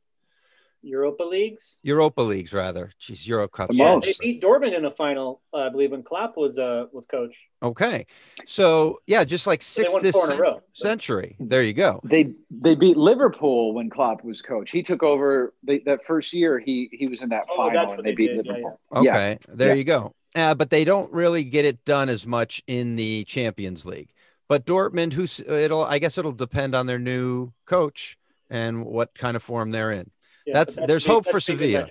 Europa 0.84 1.24
leagues. 1.24 1.80
Europa 1.82 2.22
leagues 2.22 2.54
rather. 2.54 2.92
Jeez, 3.02 3.28
Euro 3.28 3.48
Cups. 3.48 3.76
The 3.76 3.84
Yeah, 3.84 4.00
they 4.00 4.14
beat 4.20 4.44
Dortmund 4.44 4.78
in 4.78 4.86
a 4.86 4.92
final, 4.92 5.42
uh, 5.52 5.58
I 5.58 5.70
believe, 5.70 5.90
when 5.90 6.04
Klopp 6.04 6.38
was 6.38 6.60
uh 6.60 6.86
was 6.94 7.08
coach. 7.08 7.36
Okay. 7.64 8.06
So 8.46 9.00
yeah, 9.08 9.24
just 9.24 9.48
like 9.48 9.62
They 9.62 9.66
six 9.66 9.92
won 9.92 10.04
this 10.04 10.16
four 10.16 10.32
in 10.32 10.38
a 10.38 10.42
row. 10.42 10.62
century. 10.74 11.36
There 11.40 11.64
you 11.64 11.74
go. 11.74 12.00
They 12.04 12.34
they 12.52 12.76
beat 12.76 12.96
Liverpool 12.96 13.74
when 13.74 13.90
Klopp 13.90 14.24
was 14.24 14.44
coach. 14.44 14.70
He 14.70 14.84
took 14.84 15.02
over 15.02 15.56
they, 15.64 15.80
that 15.80 16.06
first 16.06 16.32
year. 16.32 16.60
He 16.60 16.90
he 16.92 17.08
was 17.08 17.24
in 17.24 17.30
that 17.30 17.46
Oh, 17.50 17.58
final 17.58 17.92
and 17.94 18.06
they 18.06 18.12
they 18.12 18.16
beat 18.16 18.36
did, 18.36 18.46
yeah, 18.46 18.54
Liverpool. 18.54 18.80
Okay. 18.96 19.40
There 19.50 19.70
Yeah. 19.70 19.74
you 19.74 19.84
go. 19.84 20.14
Uh, 20.36 20.56
but 20.56 20.70
they 20.70 20.86
don't 20.86 21.12
really 21.12 21.44
get 21.44 21.66
it 21.66 21.84
done 21.86 22.08
as 22.10 22.26
much 22.26 22.64
in 22.68 22.96
the 22.96 23.24
Champions 23.26 23.86
League. 23.86 24.14
But 24.48 24.66
Dortmund, 24.66 25.14
who's 25.14 25.40
it'll 25.42 25.84
I 25.86 26.00
guess 26.00 26.18
it'll 26.18 26.32
depend 26.32 26.74
on 26.76 26.86
their 26.86 27.00
new 27.00 27.52
coach 27.66 28.18
and 28.50 28.86
what 28.86 29.14
kind 29.18 29.36
of 29.36 29.44
form 29.44 29.72
they're 29.72 29.92
in. 29.92 30.10
Yeah, 30.46 30.54
That's- 30.54 30.76
but 30.78 30.88
there's 30.88 31.04
big- 31.04 31.12
hope 31.12 31.26
for 31.26 31.34
that's 31.34 31.50
a 31.50 31.54
big 31.54 31.72
Sevilla. 31.72 31.90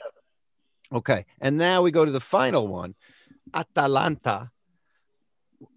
Okay. 0.92 1.24
And 1.40 1.56
now 1.56 1.82
we 1.82 1.90
go 1.90 2.04
to 2.04 2.10
the 2.10 2.20
final 2.20 2.66
one. 2.66 2.94
Atalanta 3.54 4.50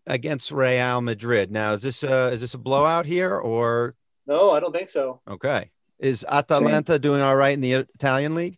against 0.08 0.52
Real 0.52 1.02
Madrid. 1.02 1.52
Now, 1.52 1.74
is 1.74 1.82
this 1.84 2.04
a 2.04 2.32
is 2.34 2.42
this 2.42 2.54
a 2.54 2.58
blowout 2.58 3.06
here 3.06 3.36
or 3.38 3.96
No, 4.28 4.52
I 4.52 4.60
don't 4.60 4.74
think 4.74 4.90
so. 4.90 5.22
okay? 5.28 5.72
Is 6.00 6.26
Atalanta 6.30 7.00
doing 7.00 7.22
all 7.22 7.36
right 7.36 7.54
in 7.54 7.62
the 7.62 7.74
Italian 7.74 8.36
league? 8.36 8.58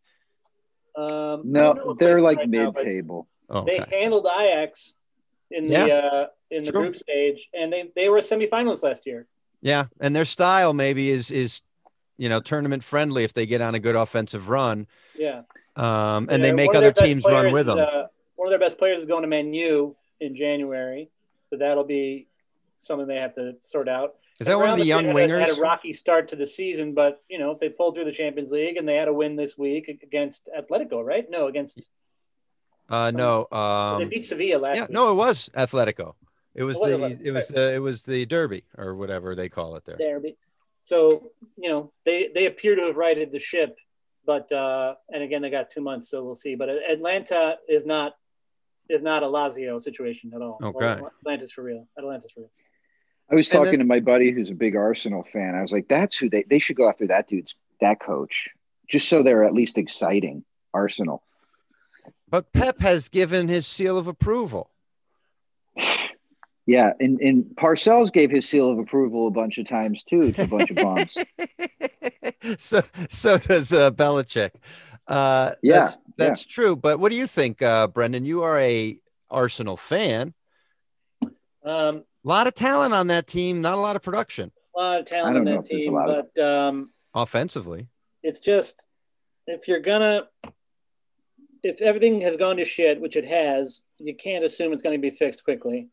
Um, 0.96 1.06
I 1.06 1.08
don't 1.10 1.46
know 1.52 1.74
No, 1.74 1.96
they're 2.00 2.22
like 2.22 2.38
right 2.38 2.50
now, 2.50 2.72
but 2.72 2.86
mid-table. 3.50 3.66
They 3.90 3.98
handled 4.00 4.28
Ajax 4.28 4.94
in 5.52 5.68
the 5.68 5.74
Yeah. 5.74 5.86
uh, 5.98 6.28
in 6.52 6.64
the 6.64 6.72
True. 6.72 6.82
group 6.82 6.96
stage, 6.96 7.50
and 7.54 7.72
they 7.72 7.92
they 7.96 8.10
were 8.10 8.18
a 8.18 8.22
semifinalist 8.22 8.84
last 8.84 9.06
year. 9.06 9.28
Yeah, 9.62 9.86
and 10.00 10.16
their 10.16 10.26
style 10.26 10.74
maybe 10.74 11.10
is 11.10 11.32
is 11.32 11.62
you 12.18 12.30
know 12.30 12.40
tournament 12.40 12.84
friendly 12.84 13.24
if 13.24 13.34
they 13.34 13.46
get 13.46 13.62
on 13.62 13.76
a 13.76 13.80
good 13.80 13.96
offensive 13.96 14.50
run, 14.50 14.88
Yeah, 15.18 15.42
um, 15.76 16.28
and 16.30 16.32
Yeah, 16.32 16.38
they 16.50 16.52
make 16.54 16.76
other 16.76 16.92
teams 16.92 17.24
run 17.26 17.52
with 17.52 17.68
is, 17.68 17.76
them. 17.76 17.80
uh, 17.80 18.04
one 18.36 18.48
of 18.48 18.52
their 18.52 18.60
best 18.60 18.78
players 18.78 19.00
is 19.00 19.06
going 19.06 19.22
to 19.24 19.28
Man 19.28 19.54
U 19.54 19.96
in 20.20 20.36
January, 20.36 21.10
so 21.50 21.58
that'll 21.58 21.84
be 21.84 22.28
something 22.78 23.08
they 23.08 23.16
have 23.18 23.36
to 23.36 23.56
sort 23.64 23.88
out. 23.90 24.16
Is 24.40 24.48
that 24.48 24.58
one 24.60 24.70
of 24.70 24.78
the 24.78 24.86
young 24.86 25.06
had 25.06 25.16
a- 25.16 25.18
wingers? 25.18 25.40
Had 25.40 25.58
a 25.58 25.62
rocky 25.62 25.94
start 25.94 26.28
to 26.30 26.36
the 26.36 26.46
season, 26.48 26.94
but 26.94 27.24
you 27.30 27.40
know 27.40 27.58
they 27.60 27.70
pulled 27.70 27.96
through 27.96 28.06
the 28.06 28.12
Champions 28.12 28.52
League 28.52 28.78
and 28.78 28.88
they 28.88 28.96
had 28.96 29.08
a 29.08 29.14
win 29.14 29.36
this 29.36 29.58
week 29.58 29.88
against 29.88 30.50
Atletico, 30.58 31.04
right? 31.04 31.28
No, 31.30 31.48
against 31.48 31.88
Uh, 32.90 33.12
no, 33.12 33.48
they 33.52 33.58
um, 33.58 34.10
beat 34.10 34.26
Sevilla 34.26 34.60
last 34.60 34.76
yeah, 34.76 34.82
week. 34.84 34.92
no, 34.92 35.12
it 35.12 35.16
was 35.16 35.50
Atletico. 35.56 36.14
It 36.54 36.64
was 36.64 36.78
It 36.78 37.00
was 37.00 37.00
the 37.00 37.20
it 37.24 37.34
was 37.34 37.48
the 37.48 37.74
it 37.74 37.80
was 37.80 38.04
the 38.04 38.26
Derby 38.26 38.64
or 38.78 38.96
whatever 38.96 39.36
they 39.36 39.50
call 39.50 39.76
it 39.76 39.86
there. 39.86 39.98
derby. 39.98 40.38
So 40.82 41.32
you 41.58 41.70
know 41.70 41.92
they 42.06 42.30
they 42.34 42.46
appear 42.46 42.76
to 42.76 42.84
have 42.84 42.96
righted 42.96 43.32
the 43.32 43.40
ship, 43.40 43.78
but 44.26 44.52
uh, 44.52 44.96
and 45.12 45.24
again 45.24 45.42
they 45.42 45.50
got 45.50 45.72
two 45.72 45.82
months, 45.82 46.10
so 46.10 46.24
we'll 46.24 46.36
see. 46.36 46.56
But 46.56 46.70
Atlanta 46.70 47.58
is 47.68 47.86
not 47.86 48.14
is 48.88 49.02
not 49.02 49.24
a 49.24 49.26
Lazio 49.26 49.82
situation 49.82 50.32
at 50.36 50.42
all. 50.42 50.60
Okay. 50.64 51.02
Atlanta's 51.22 51.52
for 51.52 51.64
real. 51.64 51.88
Atlanta's 51.98 52.32
for 52.32 52.42
real. 52.42 52.52
I 53.32 53.36
was 53.36 53.50
talking 53.50 53.72
then- 53.72 53.80
to 53.80 53.86
my 53.86 54.00
buddy 54.00 54.32
who's 54.32 54.52
a 54.52 54.56
big 54.56 54.76
Arsenal 54.76 55.24
fan. 55.24 55.56
I 55.56 55.62
was 55.62 55.72
like, 55.72 55.88
that's 55.88 56.16
who 56.16 56.30
they 56.30 56.44
they 56.44 56.60
should 56.60 56.76
go 56.76 56.88
after 56.88 57.08
that 57.08 57.28
dude's 57.28 57.56
that 57.82 58.00
coach, 58.00 58.50
just 58.88 59.10
so 59.10 59.24
they're 59.24 59.44
at 59.44 59.54
least 59.54 59.78
exciting. 59.78 60.46
Arsenal. 60.74 61.24
But 62.30 62.52
Pep 62.54 62.80
has 62.80 63.10
given 63.10 63.48
his 63.48 63.68
seal 63.68 63.98
of 63.98 64.08
approval. 64.08 64.72
Yeah, 66.68 66.94
and, 67.00 67.20
and 67.22 67.46
Parcells 67.56 68.12
gave 68.12 68.32
his 68.32 68.50
seal 68.50 68.72
of 68.72 68.80
approval 68.80 69.28
a 69.28 69.32
bunch 69.32 69.60
of 69.60 69.68
times 69.68 70.04
too 70.04 70.32
to 70.32 70.44
a 70.44 70.48
bunch 70.48 70.72
of 70.72 70.78
bombs. 70.78 71.16
so 72.58 72.82
so 73.10 73.38
does 73.38 73.72
uh, 73.72 73.92
Belichick. 73.92 74.52
Uh, 75.08 75.52
Yeah, 75.62 75.80
that's, 75.80 75.98
that's 76.18 76.46
true. 76.46 76.76
But 76.76 77.00
what 77.00 77.12
do 77.12 77.18
you 77.18 77.28
think, 77.28 77.62
uh, 77.62 77.88
Brendan? 77.88 78.26
You 78.26 78.42
are 78.42 78.60
a 78.60 78.98
Arsenal 79.30 79.78
fan. 79.78 80.34
Um, 81.64 81.98
A 81.98 82.04
lot 82.24 82.48
of 82.48 82.56
talent 82.56 82.96
on 82.96 83.08
that 83.08 83.28
team, 83.28 83.62
not 83.62 83.78
a 83.78 83.82
lot 83.82 83.96
of 83.96 84.02
production 84.02 84.52
a 84.76 84.80
lot 84.80 85.00
of 85.00 85.06
talent 85.06 85.38
on 85.38 85.44
that 85.46 85.52
if 85.52 85.68
there's 85.68 85.82
a 85.82 85.84
team, 85.84 85.94
but 85.94 86.40
um, 86.44 86.90
offensively. 87.14 87.88
it's 88.24 88.40
just 88.40 88.86
if 89.48 89.68
you're 89.68 89.80
gonna 89.80 90.28
if 91.66 91.82
everything 91.82 92.22
has 92.22 92.38
gone 92.38 92.58
to 92.58 92.64
shit, 92.64 93.02
which 93.02 93.16
it 93.16 93.26
has, 93.26 93.82
you 93.98 94.16
can't 94.16 94.46
assume 94.46 94.72
it's 94.72 94.84
going 94.84 94.96
to 94.96 95.02
be 95.02 95.16
fixed 95.16 95.44
quickly. 95.44 95.90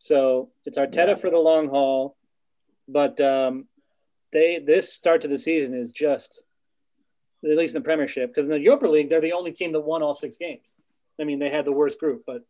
So 0.00 0.50
it's 0.64 0.76
Arteta 0.76 1.08
Yeah. 1.08 1.14
for 1.14 1.30
the 1.30 1.38
long 1.38 1.68
haul, 1.68 2.16
but 2.88 3.20
um, 3.20 3.68
they 4.32 4.58
this 4.58 4.92
start 4.92 5.20
to 5.22 5.28
the 5.28 5.38
season 5.38 5.72
is 5.74 5.92
just 5.92 6.42
at 7.44 7.56
least 7.56 7.76
in 7.76 7.82
the 7.82 7.84
Premiership 7.84 8.30
because 8.30 8.46
in 8.46 8.50
the 8.50 8.58
Europa 8.60 8.86
League 8.88 9.08
they're 9.08 9.20
the 9.20 9.32
only 9.32 9.52
team 9.52 9.72
that 9.72 9.80
won 9.80 10.02
all 10.02 10.14
six 10.14 10.36
games. 10.36 10.74
I 11.20 11.24
mean 11.24 11.38
they 11.38 11.48
had 11.50 11.64
the 11.64 11.72
worst 11.72 12.00
group, 12.00 12.24
but, 12.26 12.42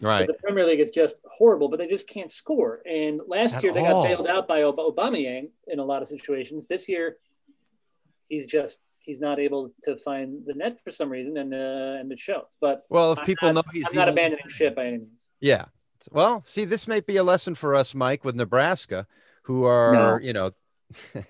Right. 0.00 0.26
but 0.26 0.36
the 0.36 0.42
Premier 0.42 0.64
League 0.66 0.80
is 0.80 0.90
just 0.92 1.20
horrible. 1.38 1.68
But 1.68 1.78
they 1.80 1.88
just 1.88 2.08
can't 2.08 2.30
score. 2.30 2.82
And 2.86 3.20
last 3.26 3.56
At 3.56 3.62
year 3.64 3.72
they 3.74 3.84
all. 3.84 4.02
got 4.02 4.08
bailed 4.08 4.26
out 4.28 4.46
by 4.48 4.62
Ob- 4.62 4.76
Aubameyang 4.78 5.50
in 5.66 5.78
a 5.80 5.84
lot 5.84 6.02
of 6.02 6.08
situations. 6.08 6.66
This 6.68 6.88
year 6.88 7.16
he's 8.28 8.46
just 8.46 8.80
he's 9.02 9.20
not 9.20 9.38
able 9.38 9.72
to 9.84 9.96
find 9.96 10.42
the 10.46 10.54
net 10.54 10.78
for 10.84 10.92
some 10.92 11.10
reason, 11.10 11.36
and 11.36 11.52
uh, 11.52 11.98
and 12.00 12.10
it 12.12 12.18
shows. 12.18 12.46
But 12.60 12.84
Well, 12.88 13.12
if 13.12 13.18
I'm 13.20 13.24
people 13.26 13.52
not- 13.52 13.66
know 13.66 13.72
he's 13.72 13.86
I'm 13.88 13.92
the 13.92 13.96
not 13.98 14.08
only- 14.08 14.20
abandoning 14.22 14.48
ship 14.48 14.76
by 14.76 14.86
any 14.86 14.98
means. 14.98 15.28
Yeah. 15.40 15.66
Well, 16.10 16.42
see, 16.42 16.64
this 16.64 16.88
might 16.88 17.06
be 17.06 17.16
a 17.16 17.22
lesson 17.22 17.54
for 17.54 17.74
us, 17.76 17.94
Mike, 17.94 18.24
with 18.24 18.34
Nebraska, 18.34 19.06
who 19.42 19.64
are, 19.64 19.92
No. 19.92 20.18
you 20.20 20.32
know, 20.32 20.50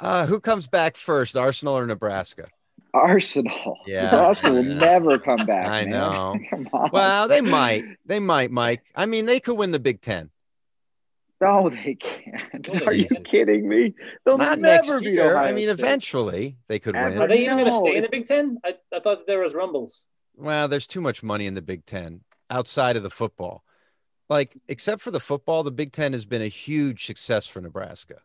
uh, 0.00 0.26
who 0.26 0.40
comes 0.40 0.66
back 0.66 0.96
first, 0.96 1.36
Arsenal 1.36 1.76
or 1.78 1.86
Nebraska? 1.86 2.48
Arsenal. 2.94 3.78
Yeah, 3.86 4.14
Arsenal 4.16 4.56
will 4.56 4.62
never 4.74 5.18
come 5.18 5.44
back. 5.46 5.66
I 5.68 5.82
man. 5.84 5.90
know. 5.90 6.36
Come 6.50 6.68
on. 6.72 6.90
Well, 6.92 7.28
they 7.28 7.40
might. 7.40 7.84
They 8.06 8.18
might, 8.18 8.50
Mike. 8.50 8.82
I 8.94 9.06
mean, 9.06 9.26
they 9.26 9.40
could 9.40 9.54
win 9.54 9.70
the 9.70 9.78
Big 9.78 10.00
Ten. 10.00 10.30
No, 11.40 11.68
they 11.70 11.94
can't. 11.94 12.68
Oh, 12.70 12.86
Are 12.86 12.92
you 12.92 13.02
Jesus. 13.08 13.18
kidding 13.24 13.68
me? 13.68 13.94
They'll 14.24 14.38
Not 14.38 14.58
never 14.58 14.94
next 14.94 15.04
beat 15.04 15.12
year. 15.14 15.36
I 15.36 15.52
mean, 15.52 15.66
State. 15.68 15.78
eventually 15.78 16.56
they 16.68 16.78
could 16.78 16.96
Ever. 16.96 17.10
win. 17.10 17.22
Are 17.22 17.28
they 17.28 17.44
even 17.44 17.56
going 17.58 17.64
to 17.66 17.70
No, 17.70 17.80
stay 17.80 17.96
in 17.96 18.02
the 18.02 18.08
Big 18.08 18.26
Ten? 18.26 18.58
I, 18.64 18.74
I 18.92 19.00
thought 19.00 19.26
there 19.26 19.40
was 19.40 19.54
rumbles. 19.54 20.02
Well, 20.36 20.68
there's 20.68 20.86
too 20.86 21.00
much 21.00 21.22
money 21.22 21.46
in 21.46 21.54
the 21.54 21.62
Big 21.62 21.86
Ten 21.86 22.20
outside 22.50 22.96
of 22.96 23.02
the 23.02 23.10
football. 23.10 23.64
Like, 24.28 24.56
except 24.68 25.00
for 25.00 25.10
the 25.10 25.20
football, 25.20 25.62
the 25.62 25.70
Big 25.70 25.92
Ten 25.92 26.12
has 26.12 26.26
been 26.26 26.42
a 26.42 26.48
huge 26.48 27.06
success 27.06 27.46
for 27.46 27.60
Nebraska. 27.60 28.16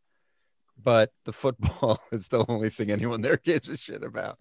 But 0.81 1.13
the 1.25 1.31
football 1.33 1.99
is 2.11 2.27
the 2.29 2.43
only 2.49 2.69
thing 2.69 2.91
anyone 2.91 3.21
there 3.21 3.37
gives 3.37 3.69
a 3.69 3.77
shit 3.77 4.03
about. 4.03 4.39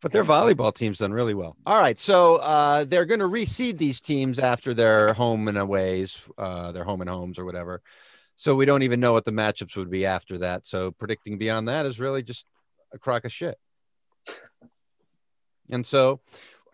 But 0.00 0.12
their 0.12 0.24
volleyball 0.24 0.72
team's 0.74 0.98
done 0.98 1.12
really 1.12 1.34
well. 1.34 1.56
All 1.66 1.80
right. 1.80 1.98
So 1.98 2.36
uh, 2.36 2.84
they're 2.84 3.04
going 3.04 3.20
to 3.20 3.26
reseed 3.26 3.78
these 3.78 4.00
teams 4.00 4.38
after 4.38 4.74
their 4.74 5.12
home 5.12 5.48
and 5.48 5.58
aways, 5.58 6.18
uh, 6.38 6.72
their 6.72 6.84
home 6.84 7.00
and 7.00 7.10
homes 7.10 7.38
or 7.38 7.44
whatever. 7.44 7.82
So 8.36 8.56
we 8.56 8.66
don't 8.66 8.82
even 8.82 8.98
know 9.00 9.12
what 9.12 9.24
the 9.24 9.30
matchups 9.30 9.76
would 9.76 9.90
be 9.90 10.06
after 10.06 10.38
that. 10.38 10.66
So 10.66 10.90
predicting 10.90 11.38
beyond 11.38 11.68
that 11.68 11.86
is 11.86 12.00
really 12.00 12.22
just 12.22 12.44
a 12.92 12.98
crock 12.98 13.24
of 13.24 13.32
shit. 13.32 13.58
And 15.70 15.84
so, 15.86 16.20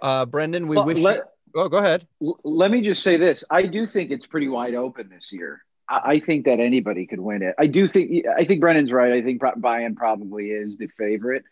uh, 0.00 0.26
Brendan, 0.26 0.66
we 0.66 0.76
Well, 0.76 0.86
wish. 0.86 0.98
let, 0.98 1.16
you- 1.16 1.22
oh, 1.62 1.68
go 1.68 1.78
ahead. 1.78 2.06
let 2.20 2.70
me 2.70 2.80
just 2.80 3.02
say 3.02 3.16
this. 3.16 3.44
I 3.50 3.66
do 3.66 3.86
think 3.86 4.10
it's 4.10 4.26
pretty 4.26 4.48
wide 4.48 4.74
open 4.74 5.08
this 5.08 5.30
year. 5.32 5.62
I 5.88 6.00
I 6.04 6.18
think 6.20 6.44
that 6.46 6.58
anybody 6.60 7.06
could 7.06 7.20
win 7.20 7.42
it. 7.42 7.54
I 7.58 7.66
do 7.66 7.86
think 7.86 8.26
I 8.26 8.44
think 8.44 8.60
Brennan's 8.60 8.92
right. 8.92 9.12
I 9.12 9.22
think 9.22 9.40
Bayern 9.40 9.94
probably 9.96 10.50
is 10.50 10.76
the 10.78 10.88
favorite, 10.98 11.44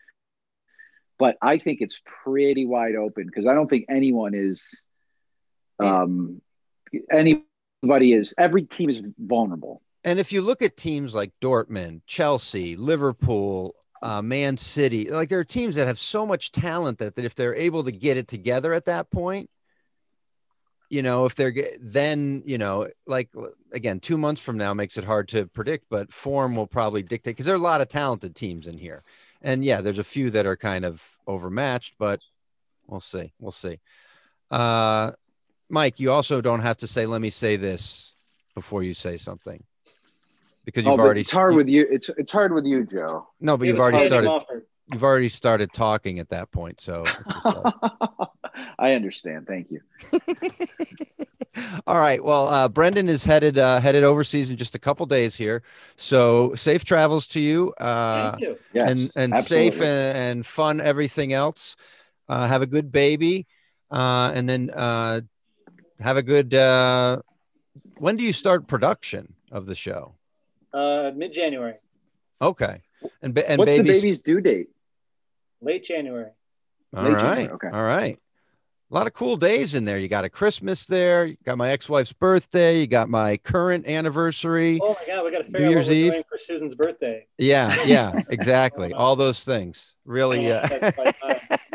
but 1.19 1.37
I 1.41 1.59
think 1.59 1.81
it's 1.81 2.01
pretty 2.25 2.67
wide 2.67 2.97
open 2.97 3.27
because 3.27 3.47
I 3.47 3.55
don't 3.55 3.69
think 3.69 3.87
anyone 3.89 4.35
is. 4.35 4.63
Um, 5.79 6.41
anybody 7.11 8.13
is. 8.13 8.35
Every 8.39 8.63
team 8.65 8.89
is 8.91 9.03
vulnerable. 9.19 9.83
And 10.07 10.21
if 10.21 10.33
you 10.33 10.41
look 10.41 10.63
at 10.63 10.77
teams 10.77 11.17
like 11.17 11.33
Dortmund, 11.43 12.03
Chelsea, 12.07 12.77
Liverpool, 12.77 13.75
uh, 14.01 14.23
Man 14.23 14.57
City, 14.57 15.11
like 15.11 15.29
there 15.29 15.41
are 15.41 15.45
teams 15.45 15.75
that 15.75 15.89
have 15.89 15.99
so 15.99 16.25
much 16.25 16.53
talent 16.53 16.99
that, 16.99 17.17
that 17.17 17.25
if 17.25 17.35
they're 17.35 17.57
able 17.57 17.83
to 17.83 17.91
get 17.91 18.17
it 18.17 18.29
together 18.29 18.73
at 18.73 18.85
that 18.85 19.11
point, 19.11 19.51
you 20.91 21.03
know, 21.03 21.27
if 21.27 21.35
they're 21.35 21.53
then, 21.81 22.45
you 22.47 22.57
know, 22.57 22.87
like 23.09 23.31
again, 23.73 23.99
two 23.99 24.17
months 24.17 24.41
from 24.41 24.57
now 24.57 24.73
makes 24.73 24.97
it 24.97 25.03
hard 25.03 25.27
to 25.31 25.47
predict, 25.49 25.87
but 25.91 26.13
form 26.13 26.55
will 26.55 26.69
probably 26.69 27.03
dictate 27.03 27.35
because 27.35 27.47
there 27.47 27.57
are 27.57 27.59
a 27.59 27.61
lot 27.61 27.81
of 27.81 27.89
talented 27.89 28.37
teams 28.37 28.69
in 28.69 28.79
here. 28.79 29.03
And 29.43 29.65
yeah, 29.65 29.81
there's 29.81 29.99
a 29.99 30.05
few 30.05 30.31
that 30.31 30.47
are 30.47 30.57
kind 30.57 30.85
of 30.85 31.19
overmatched, 31.27 31.95
but 31.99 32.21
we'll 32.87 33.01
see. 33.01 33.33
We'll 33.41 33.51
see. 33.51 33.81
Uh, 34.53 35.13
Mike, 35.69 35.99
you 35.99 36.13
also 36.13 36.41
don't 36.41 36.61
have 36.61 36.77
to 36.77 36.87
say, 36.87 37.07
let 37.07 37.21
me 37.21 37.31
say 37.31 37.57
this 37.57 38.15
before 38.55 38.85
you 38.85 38.95
say 38.95 39.17
something 39.17 39.65
because 40.67 40.85
you've 40.85 40.99
Oh, 41.01 41.03
already 41.03 41.23
it's 41.23 41.31
hard 41.31 41.55
with 41.55 41.69
you. 41.69 41.87
It's 41.91 42.11
it's 42.11 42.31
hard 42.33 42.53
with 42.53 42.67
you, 42.67 42.85
Joe. 42.85 43.27
no, 43.41 43.57
but 43.57 43.65
It 43.65 43.69
you've 43.69 43.81
already 43.81 44.05
started. 44.07 44.31
You've 44.93 45.03
already 45.03 45.29
started 45.31 45.73
talking 45.73 46.21
at 46.21 46.29
that 46.29 46.53
point. 46.53 46.81
So, 46.81 47.05
like- 47.45 47.75
I 48.79 48.93
understand. 48.93 49.47
Thank 49.49 49.69
you. 49.71 49.81
all 51.87 51.99
right. 51.99 52.23
Well, 52.23 52.47
uh, 52.49 52.69
Brendan 52.69 53.09
is 53.09 53.25
headed 53.25 53.59
uh, 53.59 53.81
headed 53.81 54.05
overseas 54.05 54.51
in 54.51 54.57
just 54.57 54.75
a 54.75 54.79
couple 54.79 55.07
days 55.07 55.35
here. 55.35 55.63
So 55.97 56.55
safe 56.55 56.85
travels 56.85 57.27
to 57.29 57.41
you. 57.41 57.73
Uh, 57.79 58.33
Thank 58.33 58.43
you. 58.43 58.59
Yes, 58.75 58.91
and 58.91 59.11
and 59.17 59.35
absolutely. 59.35 59.71
safe 59.73 59.81
and, 59.83 60.17
and 60.19 60.47
fun 60.47 60.81
everything 60.81 61.33
else. 61.33 61.75
Uh, 62.29 62.47
have 62.47 62.63
a 62.63 62.67
good 62.67 62.91
baby, 62.93 63.47
uh, 63.91 64.33
and 64.35 64.49
then 64.49 64.71
uh, 64.71 65.21
have 66.01 66.17
a 66.17 66.23
good. 66.23 66.55
Uh, 66.55 67.23
when 67.99 68.17
do 68.17 68.25
you 68.25 68.33
start 68.33 68.67
production 68.69 69.35
of 69.51 69.67
the 69.67 69.75
show? 69.75 70.15
Uh, 70.77 71.11
Mid 71.17 71.33
January, 71.33 71.75
Okay, 72.43 72.83
and 73.23 73.35
ba- 73.35 73.49
and 73.51 73.59
What's 73.59 73.71
babies. 73.73 73.87
the 73.87 73.93
baby's 74.01 74.23
due 74.23 74.41
date? 74.41 74.69
late 75.63 75.85
January. 75.85 76.31
All 76.95 77.03
Late 77.05 77.15
right. 77.15 77.23
January, 77.23 77.53
okay. 77.55 77.69
All 77.69 77.83
right. 77.83 78.19
A 78.91 78.95
lot 78.95 79.07
of 79.09 79.15
cool 79.15 79.37
days 79.37 79.75
in 79.75 79.85
there. 79.85 79.99
You 79.99 80.07
got 80.07 80.25
a 80.25 80.29
Christmas 80.29 80.87
there. 80.87 81.25
You 81.27 81.37
got 81.45 81.59
my 81.59 81.71
ex-wife's 81.73 82.13
birthday. 82.13 82.79
You 82.81 82.87
got 82.87 83.09
my 83.09 83.37
current 83.39 83.87
anniversary. 83.89 84.79
Oh 84.81 84.91
my 85.01 85.07
God, 85.13 85.25
we 85.25 85.33
got 85.33 85.39
to 85.39 85.45
figure 85.45 85.61
New 85.61 85.67
out 85.67 85.71
Year's 85.71 85.87
what 85.89 85.95
Eve. 85.97 86.13
doing 86.13 86.25
for 86.29 86.39
Susan's 86.39 86.75
birthday. 86.77 87.27
Yeah, 87.39 87.77
yeah, 87.85 88.13
exactly. 88.31 88.93
All 88.93 89.17
those 89.17 89.43
things. 89.45 89.97
Really. 90.05 90.53
Oh, 90.53 90.57
Uh... 90.57 90.67
that's 90.69 90.99
like, 90.99 91.17
uh, 91.23 91.69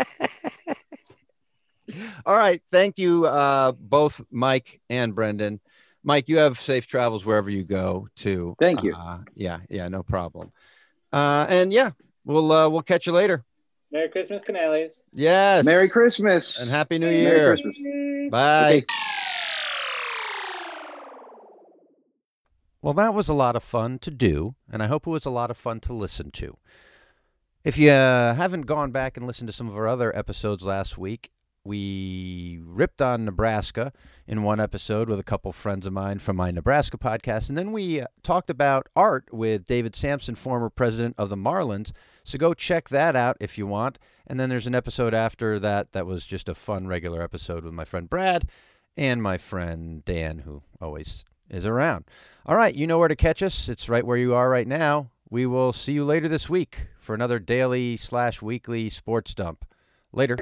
All 2.26 2.36
right. 2.38 2.62
Thank 2.72 2.98
you, 2.98 3.26
uh, 3.26 3.74
both 3.74 4.22
Mike 4.32 4.80
and 4.90 5.14
Brendan. 5.14 5.60
Mike, 6.04 6.28
you 6.30 6.38
have 6.38 6.60
safe 6.60 6.88
travels 6.88 7.26
wherever 7.26 7.50
you 7.50 7.64
go 7.64 8.08
too. 8.16 8.56
Thank 8.60 8.84
you. 8.84 8.96
Uh, 8.96 9.20
yeah, 9.36 9.60
yeah, 9.70 9.88
no 9.88 10.04
problem. 10.04 10.52
Uh, 11.14 11.46
and 11.50 11.72
yeah, 11.72 11.92
we'll 12.26 12.52
uh, 12.52 12.70
we'll 12.70 12.82
catch 12.82 13.06
you 13.06 13.14
later. 13.14 13.44
Merry 13.92 14.10
Christmas, 14.10 14.42
Canales. 14.42 15.04
Yes. 15.14 15.66
Merry 15.66 15.90
Christmas 15.90 16.58
and 16.60 16.70
happy 16.70 16.98
New 16.98 17.10
year. 17.10 17.24
Merry 17.24 17.38
Year. 17.40 17.56
Christmas. 17.56 18.30
Bye. 18.32 18.74
Okay. 18.78 18.86
Well, 22.82 22.94
that 22.94 23.14
was 23.14 23.30
a 23.30 23.34
lot 23.34 23.56
of 23.56 23.64
fun 23.64 24.00
to 24.00 24.10
do, 24.10 24.56
and 24.72 24.82
I 24.82 24.88
hope 24.88 25.06
it 25.06 25.12
was 25.12 25.26
a 25.26 25.30
lot 25.30 25.52
of 25.52 25.58
fun 25.58 25.80
to 25.82 25.94
listen 25.94 26.32
to. 26.32 26.58
If 27.64 27.78
you 27.78 27.92
uh, 27.92 28.34
haven't 28.34 28.64
gone 28.64 28.92
back 28.92 29.18
and 29.18 29.28
listened 29.28 29.50
to 29.50 29.54
some 29.54 29.68
of 29.68 29.78
our 29.78 29.88
other 29.88 30.16
episodes 30.18 30.64
last 30.64 30.98
week, 30.98 31.30
we 31.64 32.60
ripped 32.64 33.02
on 33.02 33.26
Nebraska 33.26 33.94
in 34.28 34.44
one 34.44 34.60
episode 34.60 35.10
with 35.10 35.20
a 35.20 35.24
couple 35.24 35.52
friends 35.52 35.86
of 35.86 35.94
mine 35.94 36.20
from 36.20 36.36
my 36.36 36.52
Nebraska 36.52 36.98
podcast, 36.98 37.50
and 37.50 37.58
then 37.58 37.72
we 37.72 38.02
uh, 38.02 38.08
talked 38.24 38.50
about 38.50 38.88
art 38.96 39.26
with 39.32 39.66
David 39.66 39.96
Samson, 39.96 40.36
former 40.36 40.70
president 40.70 41.16
of 41.18 41.30
the 41.30 41.38
Marlins. 41.38 41.92
So 42.24 42.38
go 42.38 42.54
check 42.54 42.90
that 42.90 43.16
out 43.16 43.38
if 43.40 43.58
you 43.58 43.68
want. 43.68 44.00
And 44.26 44.40
then 44.40 44.50
there's 44.50 44.68
an 44.68 44.76
episode 44.76 45.14
after 45.14 45.60
that 45.60 45.92
that 45.92 46.06
was 46.06 46.26
just 46.26 46.48
a 46.48 46.56
fun 46.56 46.88
regular 46.88 47.22
episode 47.22 47.64
with 47.64 47.74
my 47.74 47.86
friend 47.86 48.10
Brad 48.10 48.48
and 48.96 49.22
my 49.22 49.38
friend 49.38 50.04
Dan, 50.06 50.40
who 50.40 50.64
always 50.82 51.26
is 51.50 51.66
around. 51.66 52.06
All 52.46 52.56
right, 52.56 52.74
you 52.74 52.88
know 52.88 52.98
where 52.98 53.08
to 53.08 53.16
catch 53.16 53.44
us. 53.44 53.70
It's 53.70 53.90
right 53.90 54.06
where 54.06 54.18
you 54.18 54.34
are 54.34 54.50
right 54.50 54.68
now. 54.68 55.12
We 55.30 55.46
will 55.46 55.74
see 55.74 55.94
you 55.94 56.04
later 56.06 56.28
this 56.28 56.50
week 56.50 56.88
for 57.00 57.14
another 57.14 57.40
daily 57.40 57.98
slash 57.98 58.42
weekly 58.42 58.90
sports 58.90 59.34
dump. 59.34 59.66
Later. 60.12 60.38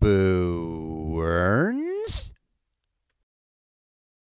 Boo. 0.00 0.35